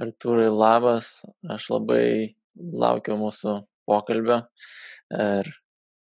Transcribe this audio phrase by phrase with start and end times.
[0.00, 1.20] Artūrai, labas.
[1.44, 3.56] Aš labai laukiu mūsų
[3.88, 4.42] pokalbio.
[5.12, 5.50] Ir,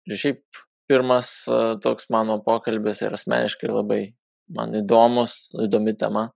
[0.10, 4.00] ir šiaip pirmas e, toks mano pokalbis ir asmeniškai labai
[4.56, 6.30] man įdomus, įdomi tema.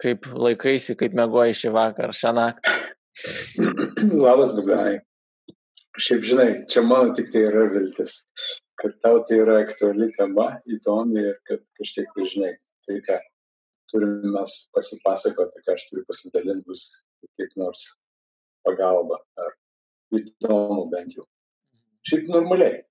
[0.00, 2.74] Kaip laikaisi, kaip mėgoji šį vakarą, šią naktį?
[4.24, 5.00] Labas, Bogdanai.
[5.98, 8.12] Šiaip žinai, čia mano tik tai yra viltis,
[8.78, 12.52] kad tau tai yra aktuali tema, įdomi ir kad kažkiek žinai.
[12.86, 13.16] Tai ką,
[13.90, 16.84] turim mes pasipasakoti, ką aš turiu pasidalinti, bus
[17.38, 17.84] kaip nors
[18.66, 19.54] pagalba ar
[20.18, 21.26] įdomu bent jau.
[22.08, 22.82] Šiaip normaliai,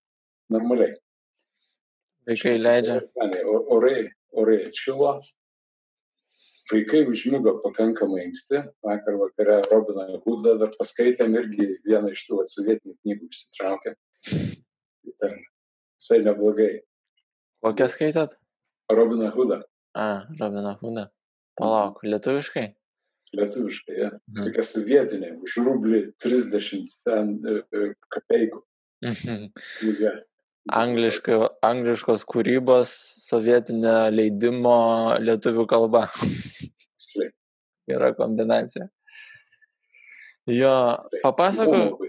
[0.53, 0.95] normaliai.
[2.27, 2.99] Vaikai leidžia.
[3.73, 5.13] Orai, orai atšilo,
[6.71, 12.97] vaikai užmygo pakankamai anksti, vakar vakare Robiną Hudą dar paskaitėm irgi vieną iš tų atsovietinių
[12.97, 13.95] knygų išsitraukę.
[14.27, 16.73] Ten visai neblogai.
[17.63, 18.35] Kokią skaitat?
[18.91, 19.61] Robiną Hudą.
[19.97, 21.07] A, Robina Hoodą.
[21.57, 22.67] Palauk, lietuviškai?
[23.33, 24.09] Lietuviškai, ja.
[24.29, 24.43] Mhm.
[24.45, 28.61] Tokia sovietinė, už rublį 30 ten e, e, kapeikų.
[29.07, 29.47] Mhm.
[30.03, 30.13] Ja.
[30.77, 34.77] Angliškai, angliškos kūrybos, sovietinė leidimo
[35.23, 36.05] lietuvių kalba.
[37.87, 38.89] Yra kombinacija.
[40.51, 40.75] Jo,
[41.23, 42.03] papasakok.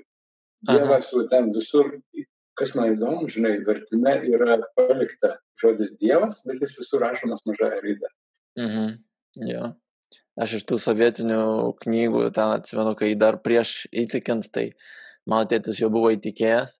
[0.68, 1.92] Dievas ten visur
[2.58, 8.10] kas man įdomu, žinai, vertime yra palikta žodis Dievas, bet jis visur rašomas mažąją raidę.
[8.58, 8.96] Mhm.
[9.48, 9.74] Jo.
[10.38, 11.42] Aš iš tų sovietinių
[11.82, 14.70] knygų ten atsimenu, kai dar prieš įtikint, tai
[15.26, 16.78] mano tėtis jau buvo įtikėjęs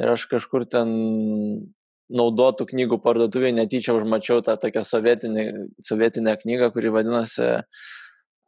[0.00, 0.92] ir aš kažkur ten
[2.12, 5.46] naudotų knygų parduotuvėje netyčia užmačiau tą tokią sovietinę,
[5.82, 7.48] sovietinę knygą, kuri vadinasi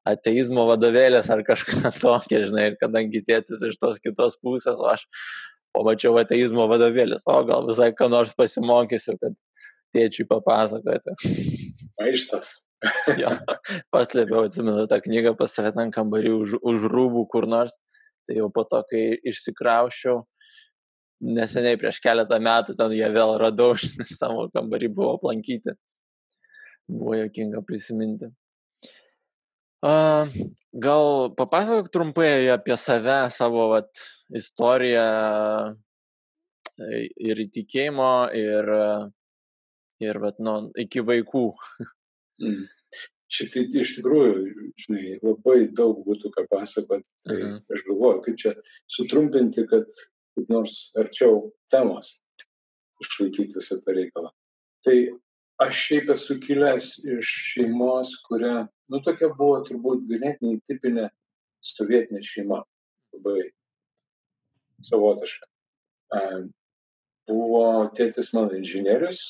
[0.05, 5.07] ateizmo vadovėlės ar kažką tokio, žinai, ir kadangi tėtis iš tos kitos pusės, o aš
[5.75, 9.35] pamačiau ateizmo vadovėlis, o gal visai ką nors pasimokysiu, kad
[9.95, 11.15] tėčiui papasakoti.
[12.01, 12.55] Maištas.
[13.23, 13.31] jo,
[13.95, 17.79] paslėpiau, atsimenu tą knygą pas save ten kambarį už, už rūbų kur nors.
[18.25, 20.23] Tai jau po to, kai išsikraušiau,
[21.25, 23.75] neseniai prieš keletą metų ten jie vėl radau,
[24.21, 25.77] savo kambarį buvo aplankyti.
[26.89, 28.29] Buvo jokinga prisiminti.
[29.85, 33.91] Gal papasakok trumpai apie save, savo vat,
[34.35, 35.09] istoriją
[37.29, 38.71] ir įtikėjimo, ir,
[40.03, 41.45] ir vat, nu, iki vaikų.
[42.43, 42.65] Mm.
[43.35, 44.33] Šitai iš tikrųjų,
[44.79, 47.07] žinai, labai daug būtų ką pasakoti.
[47.27, 47.55] Tai -huh.
[47.73, 48.53] aš galvoju, kaip čia
[48.97, 49.89] sutrumpinti, kad
[50.35, 52.21] kaip nors arčiau temos
[53.03, 54.31] išlaikyti visą tą reikalą.
[54.85, 54.97] Tai
[55.63, 56.87] aš šiaip esu kilęs
[57.19, 61.09] iš šeimos, kuria nu tokia buvo turbūt ganėtinai tipinė
[61.65, 62.61] sovietinė šeima,
[63.15, 63.49] labai
[64.85, 65.49] savotiška.
[67.29, 67.65] Buvo
[67.97, 69.21] tėtis mano inžinierius,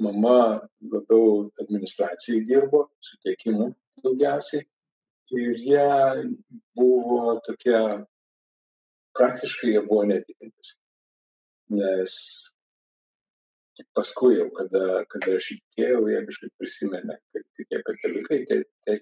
[0.00, 4.64] mama labiau administracijai dirbo, su tiekimu daugiausiai.
[5.34, 5.84] Ir jie
[6.76, 7.76] buvo tokie,
[9.16, 10.74] praktiškai jie buvo netikintis.
[11.72, 12.16] Nes
[13.78, 18.96] tik paskui jau, kada, kada aš įtikėjau, jie kažkaip prisimenė, kad tie katalikai, tai, tai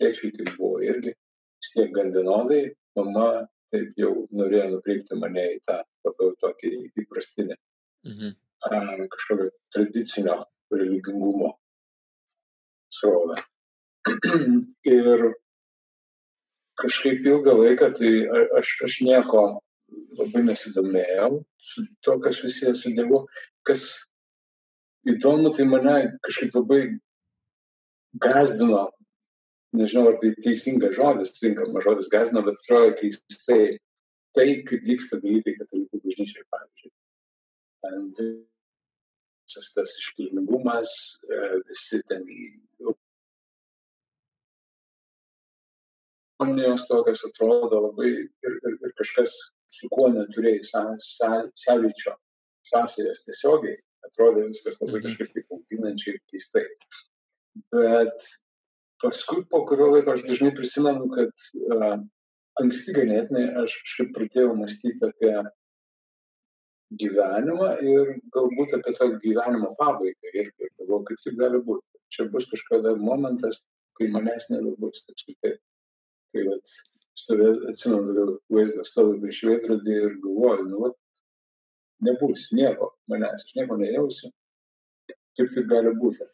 [0.00, 1.14] tėčiai tai buvo irgi
[1.60, 2.62] vis tiek gan vienodai,
[2.98, 6.72] mama taip jau norėjo nukreipti mane į tą labiau tokį
[7.04, 7.56] įprastinį,
[8.08, 8.36] mhm.
[9.14, 10.40] kažkokio tradicinio
[10.74, 11.54] religingumo
[12.90, 13.38] srovę.
[14.96, 15.26] Ir
[16.80, 18.12] kažkaip ilgą laiką tai
[18.58, 19.42] aš, aš nieko
[20.18, 23.24] labai nesidomėjau su to, kas susijęs su Dievu,
[23.66, 23.86] kas
[25.08, 26.80] įdomu, tai mane kažkaip labai
[28.20, 28.88] gazdino,
[29.76, 33.78] nežinau, ar tai teisingas žodis, tinkamas žodis gazdino, bet atrodo keistai
[34.36, 36.94] tai, kaip vyksta dalykai katalikų bažnyčioje, pavyzdžiui.
[39.50, 40.90] Visas tas iškilmingumas,
[41.26, 41.38] e,
[41.70, 42.26] visi ten
[46.40, 49.34] Žmonijos tokios atrodo labai ir, ir, ir kažkas,
[49.68, 50.62] su kuo neturėjai
[51.62, 52.14] sąlyčio,
[52.64, 55.08] sąsajas tiesiogiai, atrodė viskas labai mhm.
[55.08, 56.66] kažkaip taip auginančiai ir keistai.
[57.74, 58.28] Bet
[59.02, 61.32] paskui po kurio laiko aš dažnai prisimenu, kad
[61.76, 61.96] uh,
[62.60, 65.34] anksti ganėtinai aš kažkaip pradėjau mąstyti apie
[67.00, 70.32] gyvenimą ir galbūt apie tą gyvenimo pabaigą.
[70.34, 71.86] Ir galvoju, kad taip gali būti.
[72.10, 73.60] Čia bus kažkada momentas,
[73.98, 75.04] kai manęs nebebus.
[75.12, 75.52] Apskritai.
[76.34, 76.72] Kai vat,
[77.18, 80.98] stovė, atsimenu, vaizdą stovi prieš veidrodį ir galvoju, nu, vat,
[82.06, 84.30] nebus nieko manęs, aš nieko nejausiu,
[85.38, 86.26] kaip taip gali būti.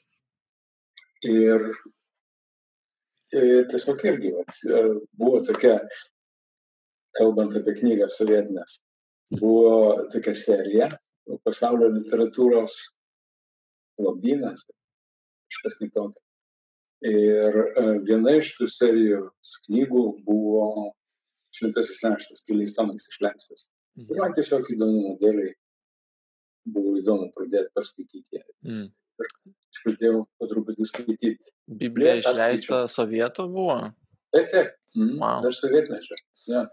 [1.26, 1.64] Ir,
[3.34, 4.52] ir tiesiog irgi vat,
[5.16, 5.78] buvo tokia,
[7.16, 8.80] kalbant apie knygą sovietinės,
[9.40, 10.90] buvo tokia serija
[11.44, 12.76] pasaulio literatūros
[13.98, 14.66] lobynas,
[15.50, 16.22] kažkas tai tokio.
[17.06, 20.92] Ir e, viena iš tų serijos knygų buvo
[21.56, 23.70] Šventasis Neštas, keliais tomais išleistas.
[23.96, 24.10] Mhm.
[24.12, 25.54] Ir man tiesiog įdomumo dėliai
[26.66, 28.46] buvo įdomu pradėti paskaityti ją.
[28.66, 28.88] Mm.
[29.22, 31.52] Aš pradėjau po truputį skaityti.
[31.82, 33.78] Biblija išleista sovietų buvo?
[34.34, 34.74] Taip, taip.
[34.96, 35.40] Mm, wow.
[35.44, 36.18] Dar sovietmečio.
[36.50, 36.66] Ja.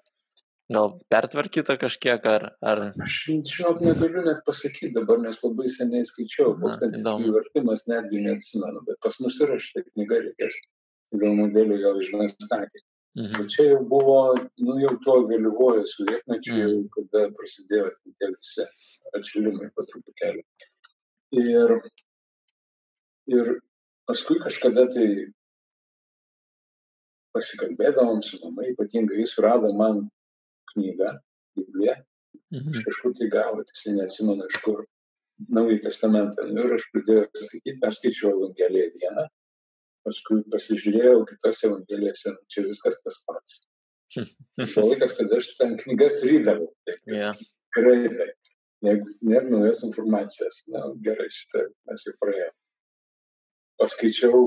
[0.73, 2.45] Gal pertvarkyta kažkiek ar...
[2.63, 2.81] ar...
[3.03, 8.23] Aš žinok, negaliu net pasakyti dabar, nes labai seniai skaičiau, koks ten jų vertimas, netgi
[8.23, 10.57] neatsimenu, bet pas mus yra šitą knygą reikės.
[11.13, 12.81] Dėl modelio jau žinai sakė.
[13.13, 13.47] Mhm.
[13.47, 14.33] Čia jau buvo,
[14.65, 16.87] nu jau tuo vėlyvojo sovietmečiu, mhm.
[16.95, 18.65] kada prasidėjo tie visi
[19.13, 20.41] atšilimai po truputėlį.
[21.43, 21.75] Ir,
[23.29, 23.51] ir
[24.09, 25.07] paskui kažkada tai
[27.33, 30.07] pasikalbėdavom su mama, ypatingai jis rado man
[30.73, 31.13] knygą,
[31.57, 31.99] Bibliją,
[32.53, 32.73] mhm.
[32.73, 34.83] iš kažkur tai gavo, tiksliai neatsimenu iš kur,
[35.53, 36.45] Naująjį testamentą.
[36.53, 39.23] Nu, ir aš pradėjau skaityti, perskaičiau Evangeliją vieną,
[40.05, 43.59] paskui pasižiūrėjau kitas Evangelijose, čia viskas tas pats.
[44.59, 46.69] Buvo laikas, kad aš ten knygas rydavau.
[47.09, 47.39] Yeah.
[47.75, 48.33] Greitai.
[48.83, 52.55] Nėra naujos informacijos, na gerai, šitą mes jau praėjome.
[53.79, 54.41] Paskaičiau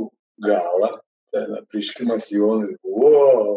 [0.45, 0.91] galą,
[1.33, 3.57] ten apriškimas Jonui, wow,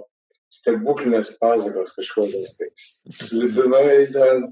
[0.54, 2.70] stebuklinės pasakos kažkokios, tai
[3.14, 4.48] slibinai ten,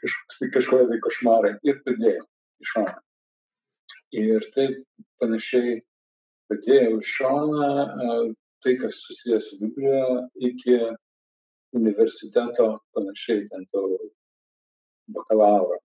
[0.00, 2.24] kažkoks tai kažkokie tai košmarai ir padėjau
[2.62, 2.94] iš šoną.
[4.22, 4.78] Ir taip
[5.20, 5.80] panašiai
[6.52, 7.72] padėjau iš šoną
[8.62, 10.06] tai, kas susijęs su Biblija,
[10.48, 10.78] iki
[11.74, 13.82] universiteto panašiai ten to
[15.12, 15.80] bakalauro,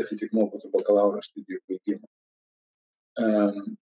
[0.00, 2.08] atitikmo būtų bakalauro studijų baigimo.
[3.16, 3.76] Um,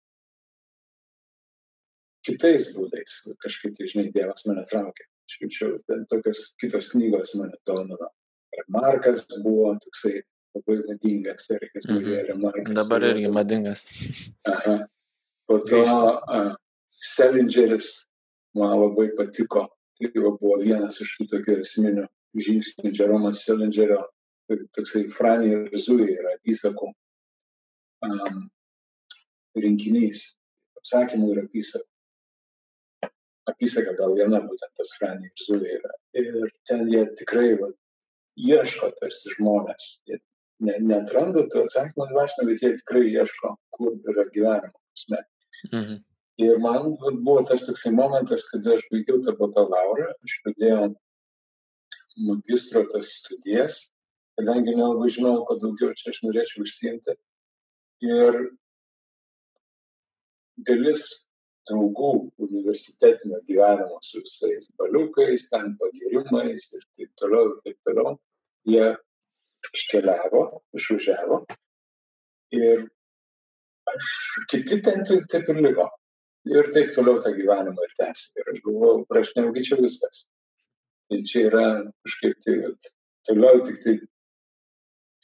[2.26, 7.56] kitais būdais, kažkaip tai, žinai, Dievas mane traukė aš jaučiau, ten tokios kitos knygos mane
[7.66, 8.10] domino.
[8.58, 10.22] Remarkas buvo toksai
[10.54, 12.26] labai madingas, Erikas mm -hmm.
[12.28, 12.74] Remarkas.
[12.74, 13.86] Dabar irgi madingas.
[14.44, 14.88] Aha.
[15.50, 16.54] Po to uh,
[16.94, 18.06] Selingeris
[18.54, 19.66] man labai patiko.
[19.98, 22.04] Tai buvo vienas iš tų tokių esminių
[22.38, 24.04] žingsnių Jeromas Selingerio,
[24.76, 26.92] toksai Franį ir Zui yra įsakų
[28.06, 28.38] um,
[29.58, 30.22] rinkinys,
[30.78, 33.10] apsakymų ir apysakų
[33.50, 35.94] apysaka gal viena būtent tas Franį ir Zuvė yra.
[36.22, 37.72] Ir ten jie tikrai va,
[38.38, 39.90] ieško tarsi žmonės.
[40.06, 40.22] Jie
[40.62, 45.24] ne, netranda tų atsakymų dvasinio, bet jie tikrai ieško, kur yra gyvenimo prasme.
[45.72, 46.00] Mhm.
[46.40, 50.86] Ir man buvo tas toksai momentas, kada aš baigiau tą bakalaurą, aš pradėjau
[52.28, 53.80] magistro tas studijas,
[54.38, 57.16] kadangi nelabai žinau, ko daugiau čia aš norėčiau užsiimti.
[58.08, 58.38] Ir
[60.68, 61.04] dalis
[61.68, 68.16] draugų universitetinio gyvenimo su visais baliukais, ten pagirimais ir taip toliau, ir taip toliau.
[68.68, 68.86] Jie
[69.74, 70.42] iškeliavo,
[70.76, 71.42] išvažiavo
[72.56, 72.88] ir
[73.94, 74.12] aš,
[74.50, 75.88] kiti ten taip ir liko.
[76.48, 78.30] Ir taip toliau tą gyvenimą ir tęsi.
[78.40, 80.24] Ir aš galvojau, aš neugi čia viskas.
[81.10, 81.66] Tai čia yra
[82.06, 82.56] kažkaip tai,
[83.28, 83.98] toliau tik tai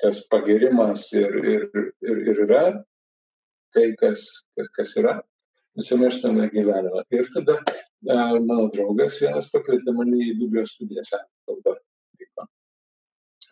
[0.02, 1.64] tas pagirimas ir, ir,
[2.04, 2.64] ir, ir yra
[3.72, 4.26] tai, kas,
[4.56, 5.16] kas, kas yra
[5.76, 7.04] visame šitame gyvenime.
[7.16, 11.12] Ir tada a, mano draugas vienas pakvietė mane į Biblijos studijas
[11.48, 11.76] kalbą.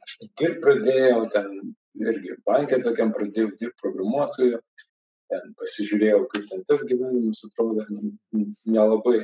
[0.05, 4.61] Aš ir pradėjau ten, irgi bankė tokiam pradėjau dirbti programuotoju,
[5.35, 7.85] ten pasižiūrėjau, kaip ten tas gyvenimas atrodo,
[8.67, 9.21] nelabai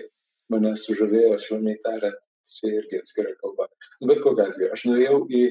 [0.52, 2.20] mane sužavėjo, švelniai tariant,
[2.50, 3.68] čia irgi atskira kalba.
[4.10, 5.42] Bet kokia atveju, aš nuėjau į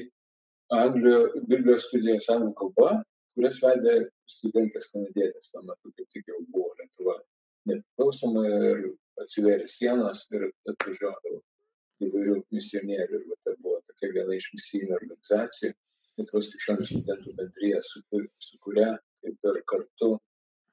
[0.76, 2.90] Anglijos Biblijos studijas anglų kalba,
[3.34, 3.94] kurias vedė
[4.30, 7.16] studentės kanadietės tuo metu, kaip tik jau buvo Lietuva
[7.70, 8.82] nepriklausoma ir
[9.20, 11.40] atsivėrė sienos ir atvažiuodavo
[12.06, 13.20] įvairių misionierių.
[13.20, 15.74] Ir tai buvo tokia viena iš misijinių organizacijų,
[16.18, 18.02] Lietuvos krikščionių studentų bendryje, su,
[18.44, 18.90] su kuria
[19.24, 20.10] kaip ir kartu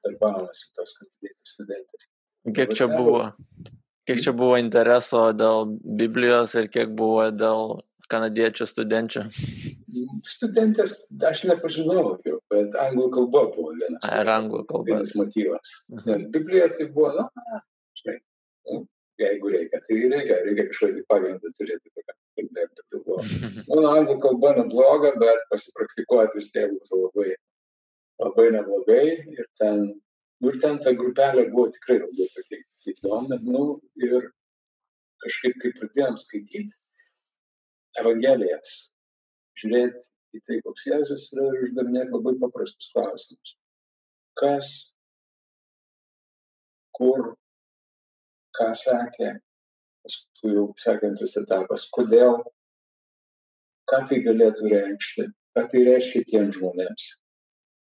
[0.06, 0.94] darbavosi tos
[1.46, 2.08] studentės.
[2.54, 3.28] Kiek čia buvo?
[4.08, 9.24] Kiek čia buvo intereso dėl Biblijos ir kiek buvo dėl kanadiečių studenčių?
[10.28, 10.94] Studentės
[11.28, 14.00] aš nepažinau jų, bet anglų kalba buvo vienas.
[14.08, 14.94] Ar anglų kalba?
[14.94, 15.74] Vienas motyvas.
[15.92, 16.06] Mhm.
[16.08, 17.60] Nes Biblija tai buvo, na,
[18.00, 18.16] žinai,
[18.70, 18.80] nu,
[19.20, 21.92] jeigu reikia, tai reikia, reikia kažkokį pagrindą turėti,
[22.38, 22.86] kalbėti.
[22.88, 23.20] Tai buvo,
[23.74, 27.36] mano anglų kalba nebloga, bet pasipraktikuoti vis tiek būtų labai,
[28.22, 29.06] labai neblogai.
[29.34, 29.86] Ir ten,
[30.40, 32.60] nu, ir ten ta grupelė buvo tikrai labai tokia
[32.92, 33.40] įdomi.
[33.46, 33.64] Nu,
[34.02, 34.30] ir
[35.24, 36.76] kažkaip, kai pradėjom skaityti,
[37.98, 38.74] Evangelijas,
[39.58, 40.06] žiūrėti
[40.36, 43.54] į tai, koks Jėzus yra ir uždavinėti labai paprastus klausimus.
[44.38, 44.68] Kas,
[46.94, 47.32] kur,
[48.54, 49.32] ką sakė,
[50.04, 52.38] paskui jau sekantis etapas, kodėl,
[53.88, 57.08] ką tai galėtų reikšti, ką tai reiškia tiems žmonėms,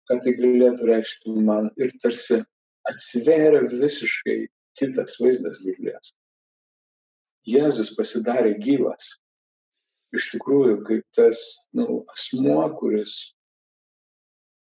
[0.07, 2.41] ką tai galėtų reikšti man ir tarsi
[2.87, 4.39] atsiveria visiškai
[4.79, 6.13] kitas vaizdas Biblijos.
[7.47, 9.15] Jėzus pasidarė gyvas.
[10.15, 11.39] Iš tikrųjų, kaip tas
[11.75, 13.33] nu, asmuo, kuris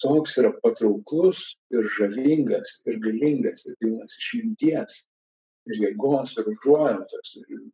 [0.01, 1.43] toks yra patrauklus
[1.73, 5.01] ir žavingas ir galingas ir pilnas išminties
[5.69, 7.65] ir jėgos ir užuojautos ir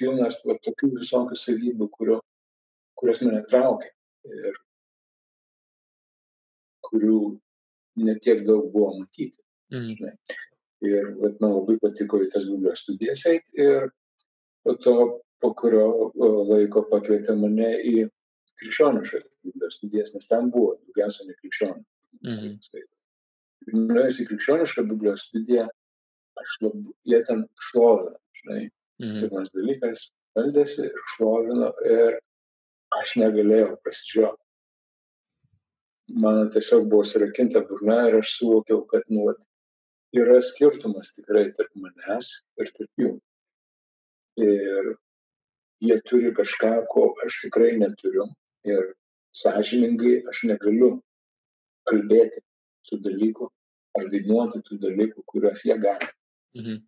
[0.00, 2.20] pilnas va, tokių visokių savybių, kurio,
[2.98, 3.92] kurios mane traukia
[4.32, 4.56] ir
[6.88, 7.18] kurių
[8.04, 9.40] netiek daug buvo matyti.
[9.72, 9.94] Mm.
[10.84, 13.86] Ir vat, man labai patiko į tas Biblijos studijas eiti ir
[14.64, 14.96] po to,
[15.40, 16.10] po kurio
[16.50, 18.08] laiko pakvietė mane į
[18.60, 21.84] krikščionišką Biblijos studijas, nes ten buvo daugiausia nekrikščionių.
[22.24, 22.84] Mhm.
[23.74, 25.66] Nuėjus į krikščionišką Biblijos studiją,
[26.40, 28.62] aš labai, jie ten šlovina, žinai.
[29.02, 29.20] Mhm.
[29.24, 32.18] Pirmas dalykas, meldėsi ir šlovino ir
[33.00, 34.43] aš negalėjau prasižiūrėti.
[36.08, 39.30] Man tiesiog buvo surakinta burna ir aš suvokiau, kad nu,
[40.14, 42.28] yra skirtumas tikrai tarp manęs
[42.60, 43.12] ir tarp jų.
[44.44, 44.90] Ir
[45.84, 48.28] jie turi kažką, ko aš tikrai neturiu
[48.68, 48.92] ir
[49.34, 50.90] sąžiningai aš negaliu
[51.88, 52.44] kalbėti
[52.88, 53.48] tų dalykų
[53.98, 56.10] ar dainuoti tų dalykų, kuriuos jie gali.
[56.58, 56.82] Mhm.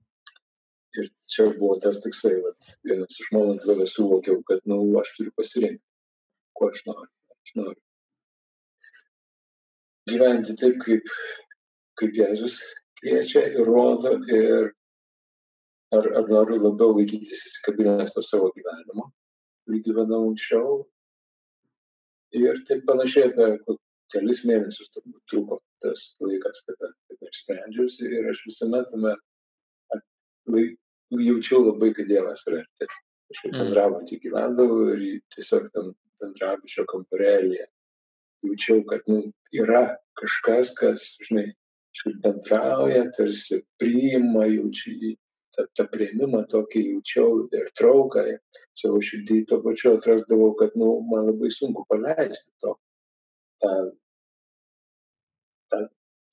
[0.97, 5.13] Ir čia buvo tas toksai, vat, vienas iš momentų, kada suvokiau, kad, na, nu, aš
[5.17, 5.85] turiu pasirinkti,
[6.57, 7.11] ko aš noriu.
[7.37, 7.86] Aš noriu
[10.11, 11.13] gyventi taip, kaip,
[12.01, 12.59] kaip Jėzus
[13.01, 14.73] kviečia ir rodo ir
[15.95, 19.11] ar, ar noriu labiau laikytis įsikabinęs to savo gyvenimo,
[19.67, 20.85] kurį gyvenau anksčiau,
[22.35, 23.77] Ir taip panašiai apie
[24.13, 26.91] kelis mėnesius turbūt truko tas laikas, kada,
[27.29, 29.15] aš sprendžiausi ir aš visame tame
[31.23, 32.89] jaučiau labai, kad Dievas yra arti.
[33.33, 33.55] Aš mm.
[33.61, 37.67] bendrabutį gyvendavau ir tiesiog tam bendrabučio kamparėlėje
[38.47, 39.23] jaučiau, kad nu,
[39.55, 39.85] yra
[40.19, 41.51] kažkas, kas, žinai,
[42.25, 45.15] bendrauja, tarsi priima, jaučiu,
[45.57, 48.25] tą, tą prieimimą tokį jaučiau ir trauką
[48.77, 52.75] savo širdį, tuo pačiu atrasdavau, kad nu, man labai sunku paleisti to,
[53.63, 53.73] tą,
[55.73, 55.83] tą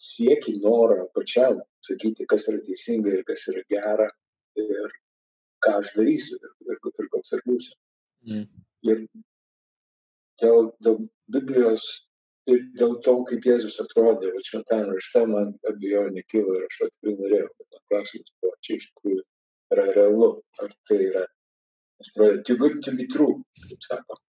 [0.04, 4.10] siekį, norą pačiam sakyti, kas yra teisinga ir kas yra gera
[4.60, 4.98] ir
[5.64, 7.78] ką aš darysiu ir, ir, ir koks aš būsiu.
[8.28, 8.48] Mm.
[8.84, 9.06] Ir
[10.42, 10.98] dėl, dėl
[11.32, 11.84] Biblijos
[12.52, 17.16] ir dėl to, kaip Jėzus atrodė, va šventam rašte man abejonė kilo ir aš tikrai
[17.20, 19.24] norėjau, bet man klausimas buvo, čia iš tikrųjų
[19.76, 20.30] yra realu,
[20.64, 21.24] ar tai yra,
[22.00, 23.40] nes atrodo, too good to be true,
[23.70, 24.20] kaip sako.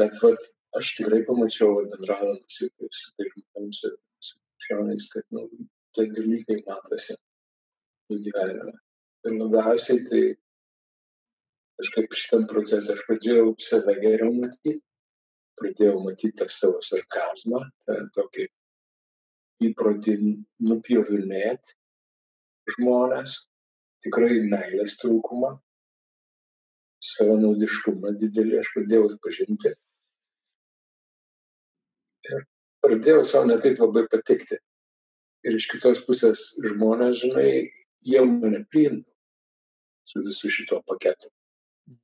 [0.00, 0.34] Bet va,
[0.78, 5.46] aš tikrai pamačiau, bendraudamas su tais žmonėmis, su krikščioniais, kad nu,
[5.94, 7.18] tie dalykai matosi
[8.10, 8.78] jų gyvenime.
[9.22, 10.22] Ir labiausiai tai
[11.78, 14.80] kažkaip šitam procesą aš pradėjau save geriau matyti
[15.58, 18.48] pradėjau matyti tą savo sarkazmą, tą tokį
[19.68, 20.16] įprotį
[20.68, 21.76] nupjovinėti
[22.74, 23.36] žmonės,
[24.04, 25.54] tikrai meilės trūkumą,
[27.02, 29.74] savanaudiškumą didelį aš pradėjau atpažinti.
[32.30, 32.44] Ir
[32.84, 34.60] pradėjau savo netaip labai patikti.
[35.42, 37.48] Ir iš kitos pusės žmonės, žinai,
[38.06, 39.10] jie mane priimdavo
[40.06, 41.30] su visu šito paketu.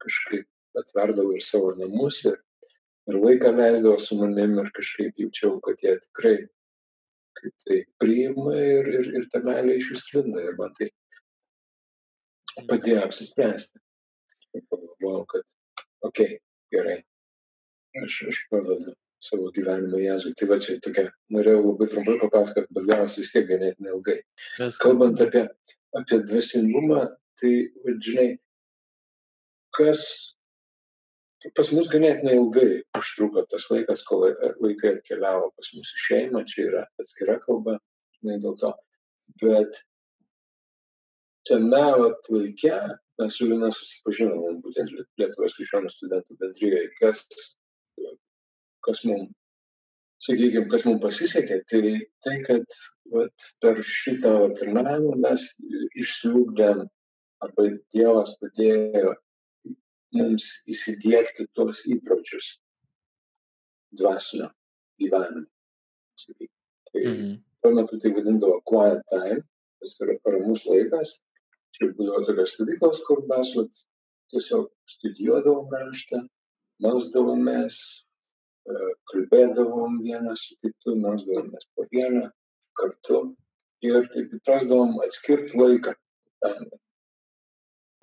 [0.03, 0.47] Kažkaip
[0.79, 2.39] atverdavo ir savo namus ir
[3.09, 6.37] ir laiką leisdavo su manim ir kažkaip jaučiau, kad jie tikrai
[7.39, 10.91] kaip tai priima ir, ir, ir ta meilė iš jų sklinda ir man tai
[12.69, 13.79] padėjo apsispręsti.
[14.57, 15.45] Ir pagalvojau, kad,
[16.09, 16.41] okei, okay,
[16.75, 16.97] gerai,
[18.03, 20.33] aš, aš pavedu savo gyvenimą Jėzui.
[20.39, 24.19] Tai va čia tokia, norėjau labai trumpai papasakoti, bet gavosi vis tiek ganėtinai ilgai.
[24.57, 24.81] Viskas.
[24.83, 25.45] Kalbant apie,
[26.01, 27.05] apie dvasingumą,
[27.39, 27.53] tai,
[28.07, 28.29] žinai,
[29.77, 30.03] kas
[31.55, 32.69] Pas mus ganėtinai ilgai
[32.99, 34.25] užtruko tas laikas, kol
[34.59, 37.77] vaikai atkeliavo pas mus į šeimą, čia yra atskira kalba,
[38.19, 38.73] žinai, dėl to.
[39.39, 39.79] Bet
[41.47, 42.75] tame laike
[43.19, 47.23] mes su Lina susipažinom, būtent Lietuvos krikščionių studentų bendryje, kas,
[48.87, 49.31] kas mums,
[50.27, 51.95] sakykime, kas mums pasisekė, tai
[52.27, 52.79] tai, kad
[53.15, 55.47] vat, per šitą tarnavimą mes
[56.03, 56.85] išsiugdėm
[57.47, 59.15] arba Dievas padėjo
[60.17, 62.57] mums įsidėkti tuos įpročius
[63.99, 64.49] dvasinio
[65.01, 65.47] gyvenimo.
[66.89, 67.37] Tai mhm.
[67.63, 69.43] tuo metu tai vadindavo quiet time,
[69.79, 71.19] tas yra paramus laikas.
[71.77, 73.81] Čia būdavo tokios stovyklos, kur mes vat,
[74.33, 76.23] tiesiog studijuodavom raštą,
[76.85, 77.77] melsdavomės,
[78.65, 82.31] e, kalbėdavom vienas su kitu, melsdavomės po vieną
[82.79, 83.21] kartu
[83.85, 85.95] ir taip atrasdavom atskirti laiką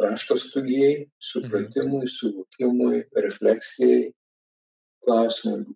[0.01, 2.11] rašto studijai, supratimui, mhm.
[2.17, 4.11] suvokimui, refleksijai,
[5.05, 5.75] klausimui,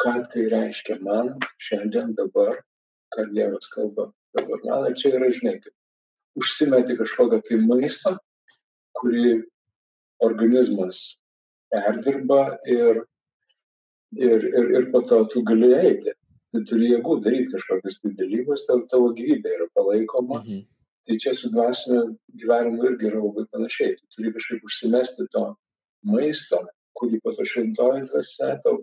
[0.00, 2.62] ką tai reiškia man šiandien dabar,
[3.12, 4.88] ką Dievas kalba dabar man.
[4.90, 8.16] Ir čia yra, žinai, kaip užsimeti kažkokią tai maistą,
[8.96, 9.40] kurį
[10.24, 11.02] organizmas
[11.70, 13.04] perdirba ir,
[14.16, 16.16] ir, ir, ir po to tu gali eiti.
[16.50, 20.40] Tu turi jėgų daryti kažkokius tai dalykus, tavo, tavo gyvybė yra palaikoma.
[20.42, 20.64] Mhm.
[21.06, 22.02] Tai čia su dvasiniu
[22.40, 23.96] gyvenimu irgi yra labai panašiai.
[23.98, 25.44] Tu turi kažkaip užsimesti to
[26.12, 26.60] maisto,
[26.98, 28.82] kurį po to šventoji dvasia tau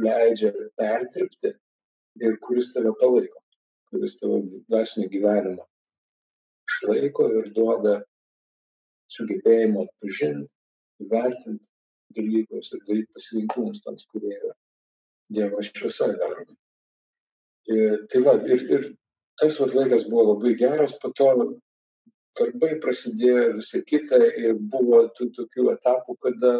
[0.00, 1.52] leidžia perdirbti
[2.24, 3.42] ir kuris tave palaiko,
[3.90, 4.40] kuris tavo
[4.70, 5.66] dvasinį gyvenimą
[6.70, 7.98] išlaiko ir duoda
[9.10, 10.50] sugebėjimo atpažinti,
[11.02, 11.66] įvertinti
[12.16, 14.54] dalykus ir daryti pasirinkimus tams, kurie yra
[15.30, 16.56] Dievo šviesoje daromi.
[18.10, 18.86] Tai va, ir, ir
[19.40, 21.30] tas vat, laikas buvo labai geras, po to
[22.38, 26.52] darbai prasidėjo visą kitą ir buvo tų tokių etapų, kada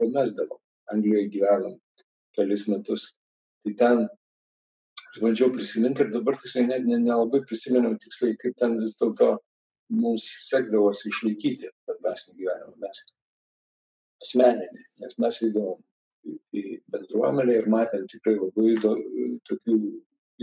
[0.00, 0.58] pamesdavom.
[0.92, 1.76] Anglijoje gyvenom
[2.36, 3.12] kelis metus.
[3.62, 4.02] Tai ten
[5.20, 9.36] bandžiau prisiminti ir dabar tiksliai net nelabai prisimenu tiksliai, kaip ten vis dėlto
[9.92, 12.74] mums sekdavosi išlaikyti dvasinį gyvenimą.
[12.82, 13.02] Mes
[14.24, 15.78] asmeninį, nes mes įdomu
[16.54, 18.94] į bendruomenę ir matėm tikrai labai įdo,
[19.48, 19.78] tokių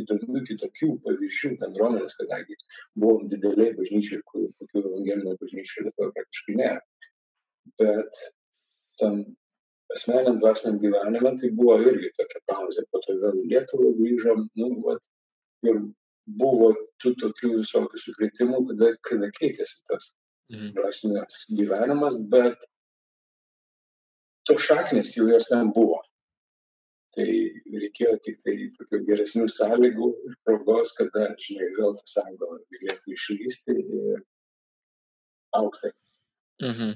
[0.03, 2.57] įdomių kitokių pavyzdžių bendruomenės, kadangi
[2.99, 6.81] buvom dideliai bažnyčiai, kokių evangelinių bažnyčių Lietuvoje praktiškai nėra.
[7.79, 8.23] Bet
[9.01, 9.21] tam
[9.93, 14.69] asmeniam dvasiniam gyvenime tai buvo irgi tokia pauzė, po to vėl į Lietuvą grįžom, nu,
[14.85, 15.01] vat,
[15.65, 15.81] ir
[16.39, 20.13] buvo tų tokių visokių sukretimų, kada, kada keitėsi tas
[20.53, 20.73] mhm.
[20.77, 22.59] dvasinis gyvenimas, bet
[24.49, 26.01] tos šaknis jau jos ten buvo.
[27.15, 33.15] Tai reikėjo tik tai tokių geresnių sąlygų ir progos, kada, žinai, vėl tas anglas galėtų
[33.15, 34.19] išlysti ir
[35.57, 35.89] aukti.
[36.61, 36.93] Mhm.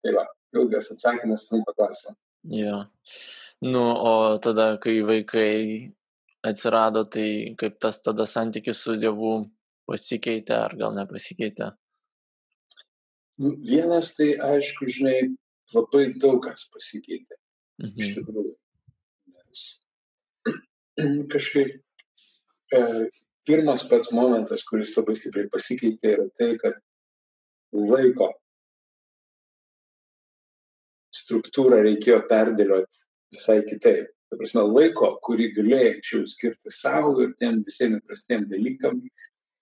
[0.00, 0.24] Tai va,
[0.56, 2.16] ilgas atsakymas trumpą klausimą.
[2.56, 2.78] Jo.
[3.60, 5.92] Nu, o tada, kai vaikai
[6.46, 9.34] atsirado, tai kaip tas tada santykis su Dievu
[9.90, 11.68] pasikeitė ar gal nepasikeitė?
[13.40, 15.18] Nu, vienas tai, aišku, žinai,
[15.74, 17.36] labai daug kas pasikeitė.
[17.82, 18.00] Mhm.
[18.00, 18.54] Iš tikrųjų.
[19.50, 19.62] Nes
[21.32, 21.74] kažkaip
[22.74, 22.80] e,
[23.46, 26.78] pirmas pats momentas, kuris labai stipriai pasikeitė, yra tai, kad
[27.74, 28.30] laiko
[31.14, 34.10] struktūrą reikėjo perdėlioti visai kitaip.
[34.30, 39.00] Ta prasme, laiko, kurį galėjai anksčiau skirti savo ir tiem visiems įprastiem dalykam,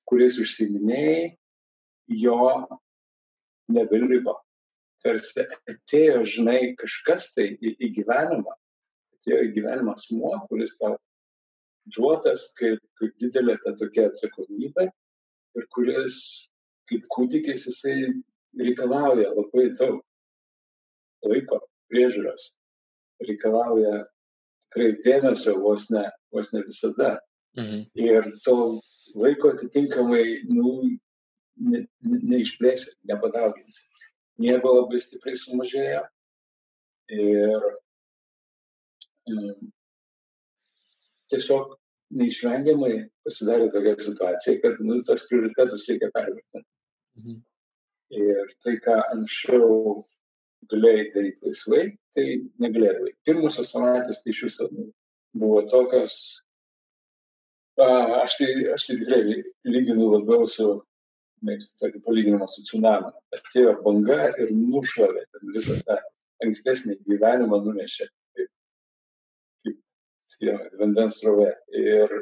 [0.09, 1.31] kuris užsiminėjai,
[2.21, 2.43] jo
[3.73, 4.37] nebeliko
[5.03, 8.57] tarsi atėjo, žinai, kažkas tai į, į gyvenimą,
[9.19, 10.97] atėjo į gyvenimą asmuo, kuris tau
[11.95, 14.89] duotas kaip, kaip didelė ta tokia atsakomybė
[15.59, 16.19] ir kuris
[16.89, 17.97] kaip kūdikis jisai
[18.59, 20.03] reikalauja labai daug
[21.29, 22.53] laiko, priežiūros,
[23.25, 24.05] reikalauja
[24.65, 27.19] tikrai dėmesio vos ne, vos ne visada.
[27.59, 27.85] Mhm.
[27.99, 28.57] Ir to
[29.19, 30.75] laiko atitinkamai, nu,
[31.59, 33.89] ne, ne, neišplėsi, nepadauginsi
[34.39, 36.05] miego labai stipriai sumažėjo.
[37.19, 37.67] Ir
[41.29, 41.77] tiesiog
[42.19, 42.95] neišvengiamai
[43.27, 46.69] pasidarė tokia situacija, kad nu, tas prioritetus reikia pervertinti.
[47.21, 47.39] Mhm.
[48.19, 50.01] Ir tai, ką anksčiau
[50.73, 51.83] galėjai daryti laisvai,
[52.17, 52.27] tai
[52.63, 53.13] negalėjai.
[53.29, 54.69] Pirmusios savaitės tai iš viso
[55.37, 56.15] buvo tokios,
[57.77, 57.89] a,
[58.23, 60.71] aš, tai, aš tai tikrai lyginu labiau su
[61.45, 63.13] mėgstu tokį palyginimą su tsunami.
[63.37, 66.01] Atėjo banga ir nušlavė visą tą
[66.45, 68.09] ankstesnį gyvenimą nunešė
[70.43, 71.53] jo, vandens srovė.
[71.75, 72.13] Ir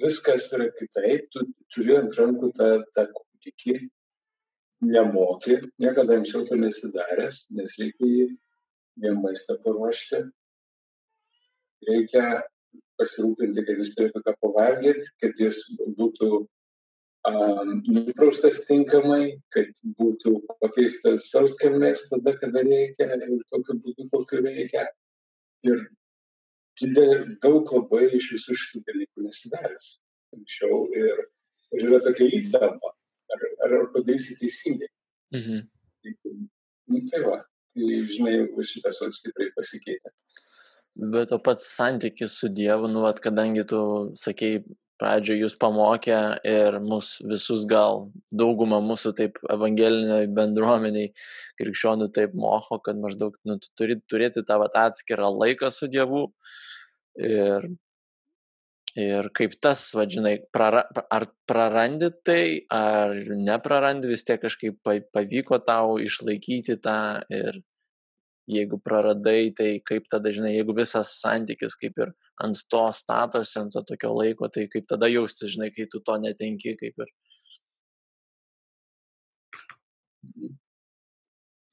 [0.00, 3.78] viskas yra kitaip, tu turi ant rankų tą, tą kūdikį,
[4.90, 8.28] nemoki, niekada anksčiau to nesidaręs, nes reikia jį
[9.04, 10.22] jam maistą paruošti,
[11.88, 12.24] reikia
[13.00, 15.60] pasirūpinti, kad jis turėtų ką pavalgyti, kad jis
[15.98, 16.30] būtų
[17.90, 19.68] nupraustas tinkamai, kad
[19.98, 24.86] būtų pakeistas sauskelnės tada, kada reikia ir tokiu būdu, kokiu reikia.
[25.64, 25.88] Ir
[27.42, 29.90] daug labai iš visų šitų dalykų nesidaręs
[30.36, 31.22] anksčiau ir,
[31.76, 32.92] ir yra tokia įtampa,
[33.34, 34.88] ar, ar, ar padarysi teisingai.
[35.36, 35.62] Mhm.
[36.00, 36.34] Tai,
[36.90, 37.38] nu, tai va,
[37.74, 38.36] tai žinai,
[38.72, 40.14] šitas stipriai pasikeitė.
[41.14, 43.80] Bet o pats santykis su Dievu, nu, at, kadangi tu
[44.18, 44.62] sakei,
[45.00, 48.06] pradžioj jūs pamokė ir mus visus gal
[48.42, 51.12] daugumą mūsų taip evangeliniai bendruomeniai
[51.60, 56.26] krikščionių taip moko, kad maždaug nu, tu turi turėti tą vat, atskirą laiką su Dievu.
[57.20, 57.66] Ir,
[59.00, 63.16] ir kaip tas, vadžinai, prara, ar prarandi tai, ar
[63.48, 67.00] neprarandi, vis tiek kažkaip pavyko tau išlaikyti tą
[67.32, 67.62] ir
[68.48, 73.72] jeigu praradai, tai kaip tada, žinai, jeigu visas santykis kaip ir ant to statosi, ant
[73.72, 77.12] to tokio laiko, tai kaip tada jaustis, žinai, kai tu to netenki, kaip ir.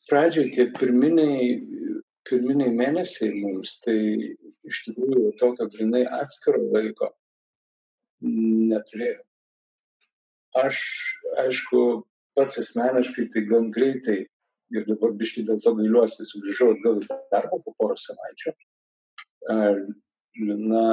[0.07, 1.47] Pradžioje tie pirminiai,
[2.27, 3.97] pirminiai mėnesiai mums, tai
[4.67, 7.11] iš tikrųjų tokio grinai atskiro laiko
[8.21, 9.23] neturėjau.
[10.57, 10.79] Aš,
[11.43, 11.81] aišku,
[12.37, 14.23] pats asmeniškai tai gan greitai
[14.75, 18.53] ir dabar biškai dėl to gailiuosi, sugrįžau atgal į darbą po porą savaičių.
[20.37, 20.85] Lina,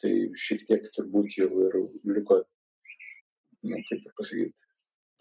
[0.00, 0.12] tai
[0.44, 1.78] šiek tiek turbūt jau ir
[2.16, 2.40] liko,
[3.62, 4.70] nu, kaip pasakyti,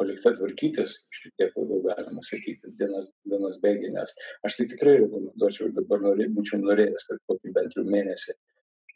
[0.01, 4.15] palikta tvarkytis, šiek tiek labiau galima sakyti, dienas, dienas bėgi, nes
[4.47, 8.38] aš tai tikrai rekomenduočiau ir dabar norė, būčiau norėjęs, kad kokį bent jau mėnesį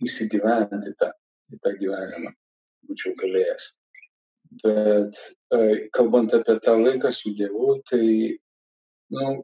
[0.05, 1.12] įsigyventi tą,
[1.53, 2.34] į tą gyvenimą,
[2.89, 3.67] būčiau galėjęs.
[4.63, 5.21] Bet
[5.93, 8.05] kalbant apie tą laiką su Dievu, tai
[9.13, 9.44] nu,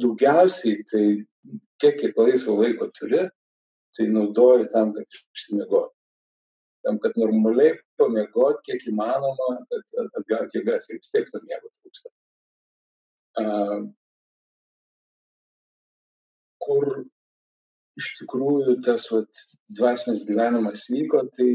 [0.00, 1.06] daugiausiai tai
[1.80, 3.26] tiek, kiek laisvo laiko turi,
[3.94, 5.92] tai naudoju tam, kad išsimiegotų.
[6.84, 12.12] Tam, kad normaliai pamiegot, kiek įmanoma, kad atgauti jėgas ir vis tiek to miego trūksta.
[13.40, 13.86] Uh,
[16.64, 16.90] kur
[17.98, 19.42] iš tikrųjų tas vat,
[19.78, 21.48] dvasinis gyvenimas vyko, tai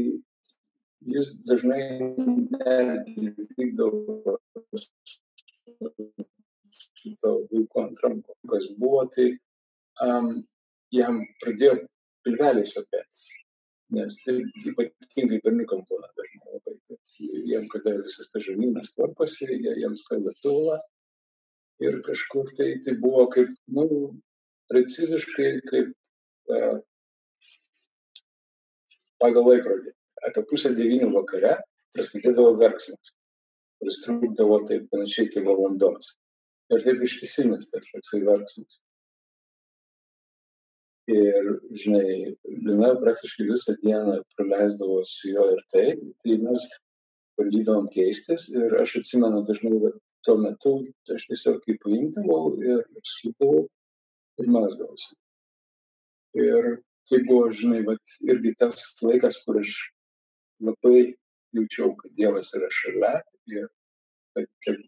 [1.14, 1.82] jis dažnai
[3.56, 4.36] vykdavo
[7.00, 8.36] šito vaiko ant rankų.
[8.52, 9.28] Kas buvo, tai
[10.06, 10.32] um,
[10.94, 11.80] jam pradėjo
[12.26, 13.38] pilveliai sopėti.
[13.96, 14.36] Nes tai
[14.70, 16.76] ypatingai berniukam būna dažnai labai.
[17.20, 20.78] Jiem, kada visas tas žarnynas tvarkosi, jie, jiems kalba pilvą.
[21.82, 23.86] Ir kažkur tai, tai buvo kaip, nu,
[24.70, 25.90] preciziškai kaip
[26.52, 26.78] uh,
[29.20, 29.94] pagal laikrodį.
[30.28, 31.56] Apie pusę devynių vakare
[31.96, 33.14] prasidėdavo verksmas,
[33.80, 36.14] kuris trukdavo taip panašiai iki valandos.
[36.70, 38.78] Ir taip ištisinis tas toksai verksmas.
[41.10, 45.86] Ir, žinai, Lina praktiškai visą dieną praleisdavo su juo ir tai,
[46.22, 46.66] tai mes
[47.40, 50.74] bandydavom keistis ir aš atsimenu dažnai, kad tuo metu
[51.16, 53.64] aš tiesiog kaip paimdavau ir sudavau
[54.38, 55.16] ir mesdavausi.
[56.38, 56.70] Ir
[57.10, 59.74] tai buvo, žinai, vat, irgi tas laikas, kur aš
[60.62, 61.16] labai
[61.56, 63.14] jaučiau, kad Dievas yra šalia
[63.50, 63.66] ir
[64.36, 64.78] kad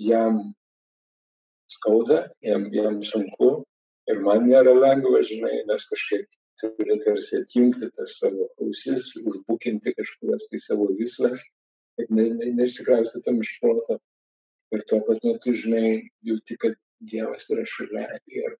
[0.00, 0.40] jam
[1.70, 3.50] skauda, jam, jam sunku,
[4.10, 6.26] ir man nėra lengva, žinai, nes kažkaip
[6.60, 11.44] turi tarsi atjungti tas savo ausis, užbukinti kažkurias tai savo vislas,
[11.96, 14.00] kad ne, ne, neišsikraustytum iš proto.
[14.74, 18.58] Ir tuo pat metu, žinai, jauti, kad Dievas yra šalia ir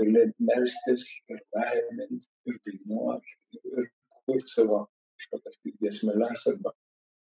[0.00, 3.86] gali melstis ir laiminti ir dainuoti ir
[4.26, 4.80] kurti savo
[5.20, 6.72] kažkokias tai giesmelės arba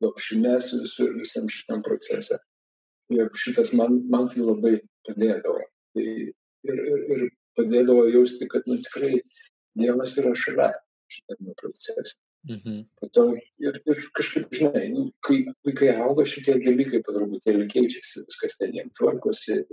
[0.04, 2.38] lopšinės visur visam šitam procese.
[3.14, 5.66] Ir šitas man, man tai labai padėdavo.
[5.94, 6.30] Tai ir,
[6.74, 7.26] ir, ir
[7.58, 9.20] padėdavo jausti, kad nu, tikrai
[9.76, 10.70] Dievas yra šalia
[11.12, 12.16] šitame procese.
[12.46, 12.82] Mhm.
[12.98, 13.24] Po to
[13.58, 18.74] ir, ir kažkaip, žinai, nu, kai vaikai auga, šitie dalykai po truputėlį keičiasi, viskas ten
[18.76, 19.64] jiems tvarkosi,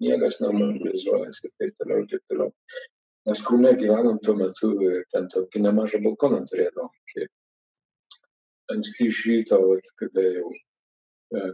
[0.00, 2.54] miegas normalizuojasi ir taip toliau, ir taip toliau.
[3.28, 4.72] Mes Kaune gyvenom tuo metu
[5.12, 6.90] ten tokį nemažą balkoną turėdavom.
[7.12, 7.28] Tai
[8.74, 10.48] anksti iš ryto, vat, kada jau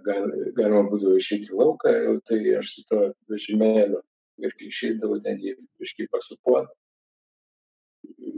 [0.07, 1.93] gal, galima būdavo išeiti į lauką,
[2.29, 4.01] tai aš su to vežimėliu
[4.41, 6.73] irgi išeidavo ten jį biškai pasupuot,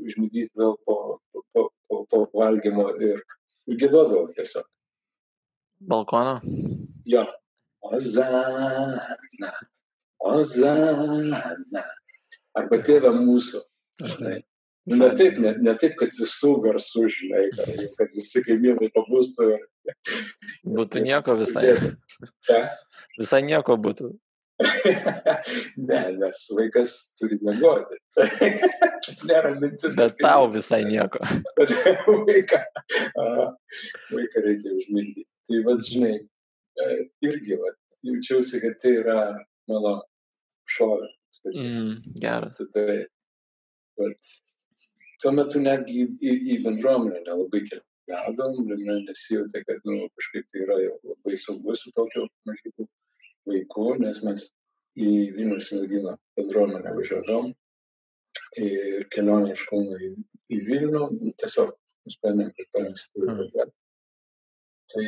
[0.07, 0.97] užmigdyti vėl po,
[1.33, 3.23] po, po, po valgymo ir,
[3.71, 4.67] ir gėdodavo tiesiog.
[5.93, 6.39] Balkono?
[7.11, 7.27] Jo.
[7.83, 8.43] Ozana,
[10.23, 11.83] Ozana.
[12.55, 13.63] Arba tėvė mūsų.
[14.03, 14.37] Žinai.
[14.85, 17.45] Nu, ne taip, ne, ne taip, kad visų garsų, žinai,
[17.95, 19.53] kad, visi kaimynai pabūstų.
[20.79, 21.77] Būtų nieko visai.
[23.19, 24.11] Visai nieko būtų.
[25.89, 27.99] ne, nes vaikas turi mėgoti.
[29.29, 29.97] Nėra mintis.
[29.99, 31.23] Bet tau visai nieko.
[32.27, 32.61] vaiką,
[34.11, 35.27] vaiką reikia užmigdyti.
[35.49, 36.15] Tai vad, žinai,
[37.27, 39.19] irgi vad, jaučiausi, kad tai yra
[39.71, 39.97] mano
[40.75, 41.11] šovė.
[41.55, 42.61] Mm, geras.
[42.75, 42.99] Tai,
[43.99, 44.35] bet
[45.23, 48.59] tuo metu netgi į, į bendruomenę nelabai keliaudom,
[49.07, 52.89] nesijauti, kad nu, kažkaip tai yra labai saugu su tokiu mažytu
[53.49, 54.49] vaiku, nes mes
[54.99, 57.53] į Vilnius merginą bendruomenę važiuodavom
[58.61, 60.11] ir kelionė iš Kauno į,
[60.53, 61.07] į Vilnių,
[61.41, 61.73] tiesiog
[62.07, 63.75] nusprendėm, kad to anksti važiuoti.
[64.93, 65.07] Tai,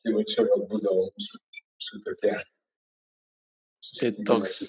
[0.00, 1.40] tai va čia va būdavo mūsų,
[1.74, 2.36] mūsų tokie.
[3.98, 4.62] Tai toks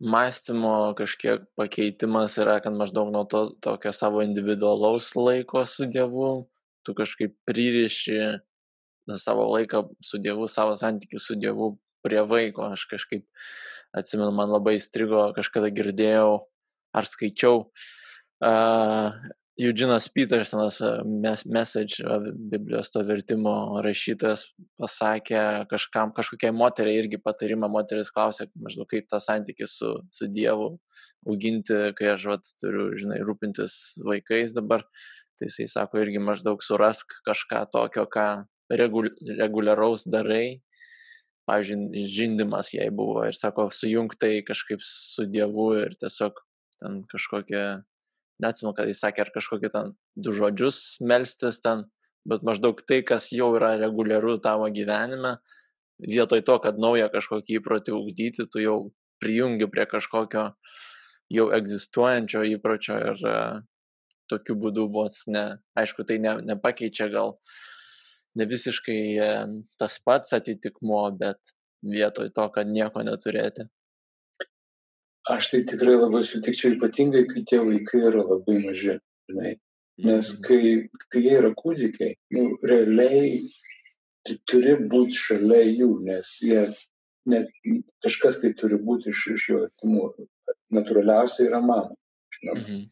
[0.00, 6.48] mąstymo kažkiek pakeitimas yra, kad maždaug nuo to tokio savo individualaus laiko su Dievu,
[6.84, 8.40] tu kažkaip pririši
[9.20, 12.70] savo laiką su Dievu, savo santykių su Dievu prie vaiko.
[12.72, 13.26] Aš kažkaip
[13.96, 16.46] atsimenu, man labai įstrigo, kažkada girdėjau
[16.96, 19.10] ar skaičiau uh,
[19.60, 20.78] Eugenas Petersonas,
[21.44, 22.00] message,
[22.50, 23.52] Biblijos to vertimo
[23.84, 24.46] rašytojas,
[24.80, 30.70] pasakė kažkam, kažkokiai moteriai irgi patarimą, moteris klausė, maždaug kaip tą santykį su, su Dievu
[31.28, 33.76] auginti, kai aš vat, turiu, žinai, rūpintis
[34.08, 34.86] vaikais dabar.
[35.36, 38.26] Tai jisai sako irgi maždaug surask kažką tokio, ką
[38.80, 40.62] regul, reguliaraus darai.
[41.50, 46.40] Pavyzdžiui, žindimas jai buvo ir sako, sujungtai kažkaip su Dievu ir tiesiog
[46.80, 47.64] ten kažkokie
[48.42, 51.86] neatsimenu, kad jis sakė, ar kažkokį ten du žodžius melstis ten,
[52.28, 55.36] bet maždaug tai, kas jau yra reguliaru tavo gyvenime,
[56.00, 58.78] vietoj to, kad naują kažkokį įprotį ugdyti, tu jau
[59.20, 60.50] prijungi prie kažkokio
[61.30, 63.60] jau egzistuojančio įpročio ir uh,
[64.30, 65.44] tokiu būdu vos ne,
[65.78, 67.36] aišku, tai ne, nepakeičia gal
[68.38, 71.54] ne visiškai uh, tas pats atitikmuo, bet
[71.86, 73.68] vietoj to, kad nieko neturėti.
[75.30, 78.96] Aš tai tikrai labai sutikčiau, ypatingai, kai tie vaikai yra labai maži.
[79.30, 79.56] Žinai.
[80.04, 80.42] Nes mhm.
[80.46, 80.62] kai,
[81.12, 83.34] kai jie yra kūdikiai, nu, realiai
[84.26, 86.64] tu turi būti šalia jų, nes jie
[87.30, 87.50] net
[88.04, 90.08] kažkas tai turi būti iš, iš jų artimų.
[90.74, 91.94] Natūraliausia yra mama,
[92.36, 92.64] žinoma.
[92.64, 92.88] Mhm.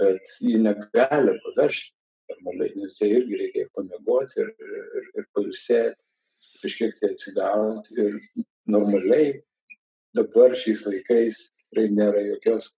[0.00, 1.92] Bet ji negali pavežti
[2.32, 6.06] normaliai, nes jie irgi reikia pamiegoti ir, ir, ir pailsėti,
[6.62, 7.96] kažkiek tai atsigauti.
[8.00, 9.42] Ir normaliai
[10.16, 12.72] dabar šiais laikais tikrai nėra jokios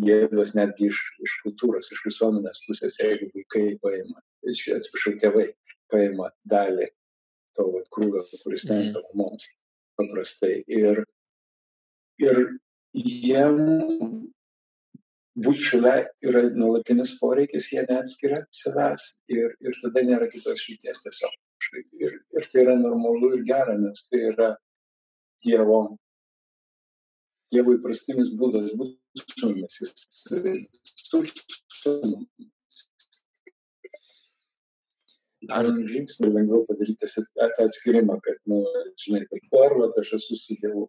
[0.00, 5.46] gėdos netgi iš, iš kultūros, iš visuomenės pusės, jeigu vaikai paima, atsiprašau, tėvai
[5.90, 6.90] paima dalį
[7.56, 9.14] to vat, krūvio, kuris tenka mm.
[9.18, 9.48] mums
[9.98, 10.60] paprastai.
[10.70, 11.02] Ir,
[12.22, 12.42] ir
[12.94, 13.58] jiem
[15.40, 15.94] būti šalia
[16.26, 21.34] yra nuolatinis poreikis, jie neatskiria savęs ir, ir tada nėra kitos šilties tiesiog.
[22.00, 24.54] Ir, ir tai yra normalu ir gera, nes tai yra
[25.40, 25.96] Dievo
[27.50, 29.76] Dievo įprastinis būdas būti su mumis.
[29.82, 29.92] Jis
[31.08, 31.22] su,
[31.80, 31.94] su
[35.50, 38.60] Ar žingsnį lengviau padaryti tą atskirimą, kad, nu,
[39.00, 40.84] žinai, dabar, va, aš esu su Dievu,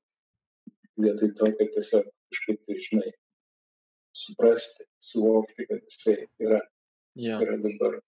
[1.01, 3.13] vietoj to, kad tiesiog kažkaip tai, žinai,
[4.23, 6.59] suprasti, suvokti, kad jisai yra,
[7.15, 7.39] ja.
[7.39, 8.01] yra dabar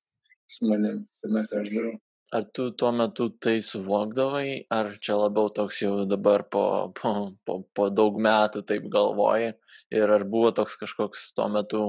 [0.52, 1.96] su manim, tame, ką aš darau.
[2.34, 6.64] Ar tu tuo metu tai suvokdavai, ar čia labiau toks jau dabar po,
[6.98, 7.12] po,
[7.46, 9.52] po, po daug metų taip galvoji
[9.94, 11.82] ir ar buvo toks kažkoks tuo metu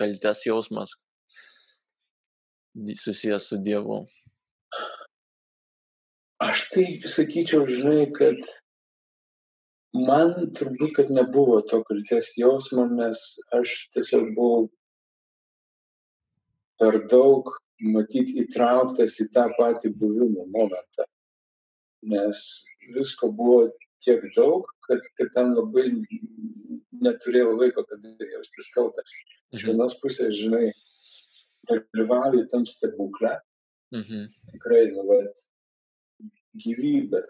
[0.00, 0.96] kaltės jausmas
[3.02, 4.00] susijęs su Dievu?
[6.48, 8.42] Aš tai sakyčiau, žinai, kad
[9.94, 13.22] man turbūt, kad nebuvo to kaltės jausmo, nes
[13.58, 14.68] aš tiesiog buvau
[16.78, 17.50] per daug
[17.84, 21.06] matyt įtrauktas į tą patį buvimo momentą.
[22.08, 22.40] Nes
[22.94, 23.68] visko buvo
[24.04, 25.88] tiek daug, kad, kad ten labai
[27.02, 29.14] neturėjau laiko, kad jaustis kaltas.
[29.54, 29.70] Iš mhm.
[29.70, 30.72] vienos pusės, žinai,
[31.68, 33.38] dalyvauju tam stebuklę.
[33.94, 34.28] Mhm.
[34.52, 35.42] Tikrai, nu, vat,
[36.58, 37.22] gyvybė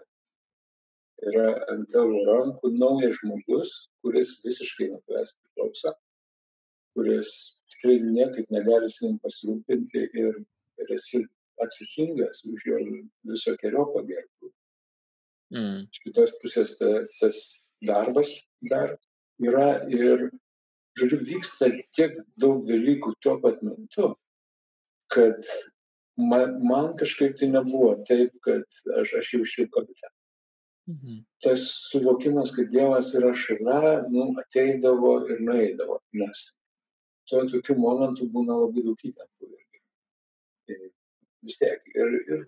[1.29, 5.93] yra ant tavo rankų naujas žmogus, kuris visiškai nuo tavęs priklauso,
[6.99, 7.29] kuris
[7.71, 10.39] tikrai niekaip negali savim pasirūpinti ir,
[10.81, 11.23] ir esi
[11.63, 12.79] atsakingas už jo
[13.31, 14.51] visokiojo pagerbų.
[15.55, 15.87] Mm.
[15.87, 17.39] Iš kitos pusės ta, tas
[17.87, 18.33] darbas
[18.69, 18.97] dar
[19.39, 20.27] yra ir,
[20.99, 24.13] žodžiu, vyksta tiek daug dalykų tuo pat metu,
[25.09, 25.39] kad
[26.19, 28.67] man, man kažkaip tai nebuvo taip, kad
[28.99, 30.11] aš, aš jaučiu komitę.
[30.89, 31.23] Mhm.
[31.43, 36.47] Tas suvokimas, kad Dievas yra šalia, nu, ateidavo ir nueidavo, nes
[37.29, 39.49] tuo tokiu momentu būna labai daug įtampų.
[40.69, 40.77] Tai
[41.45, 42.45] vis tiek ir, ir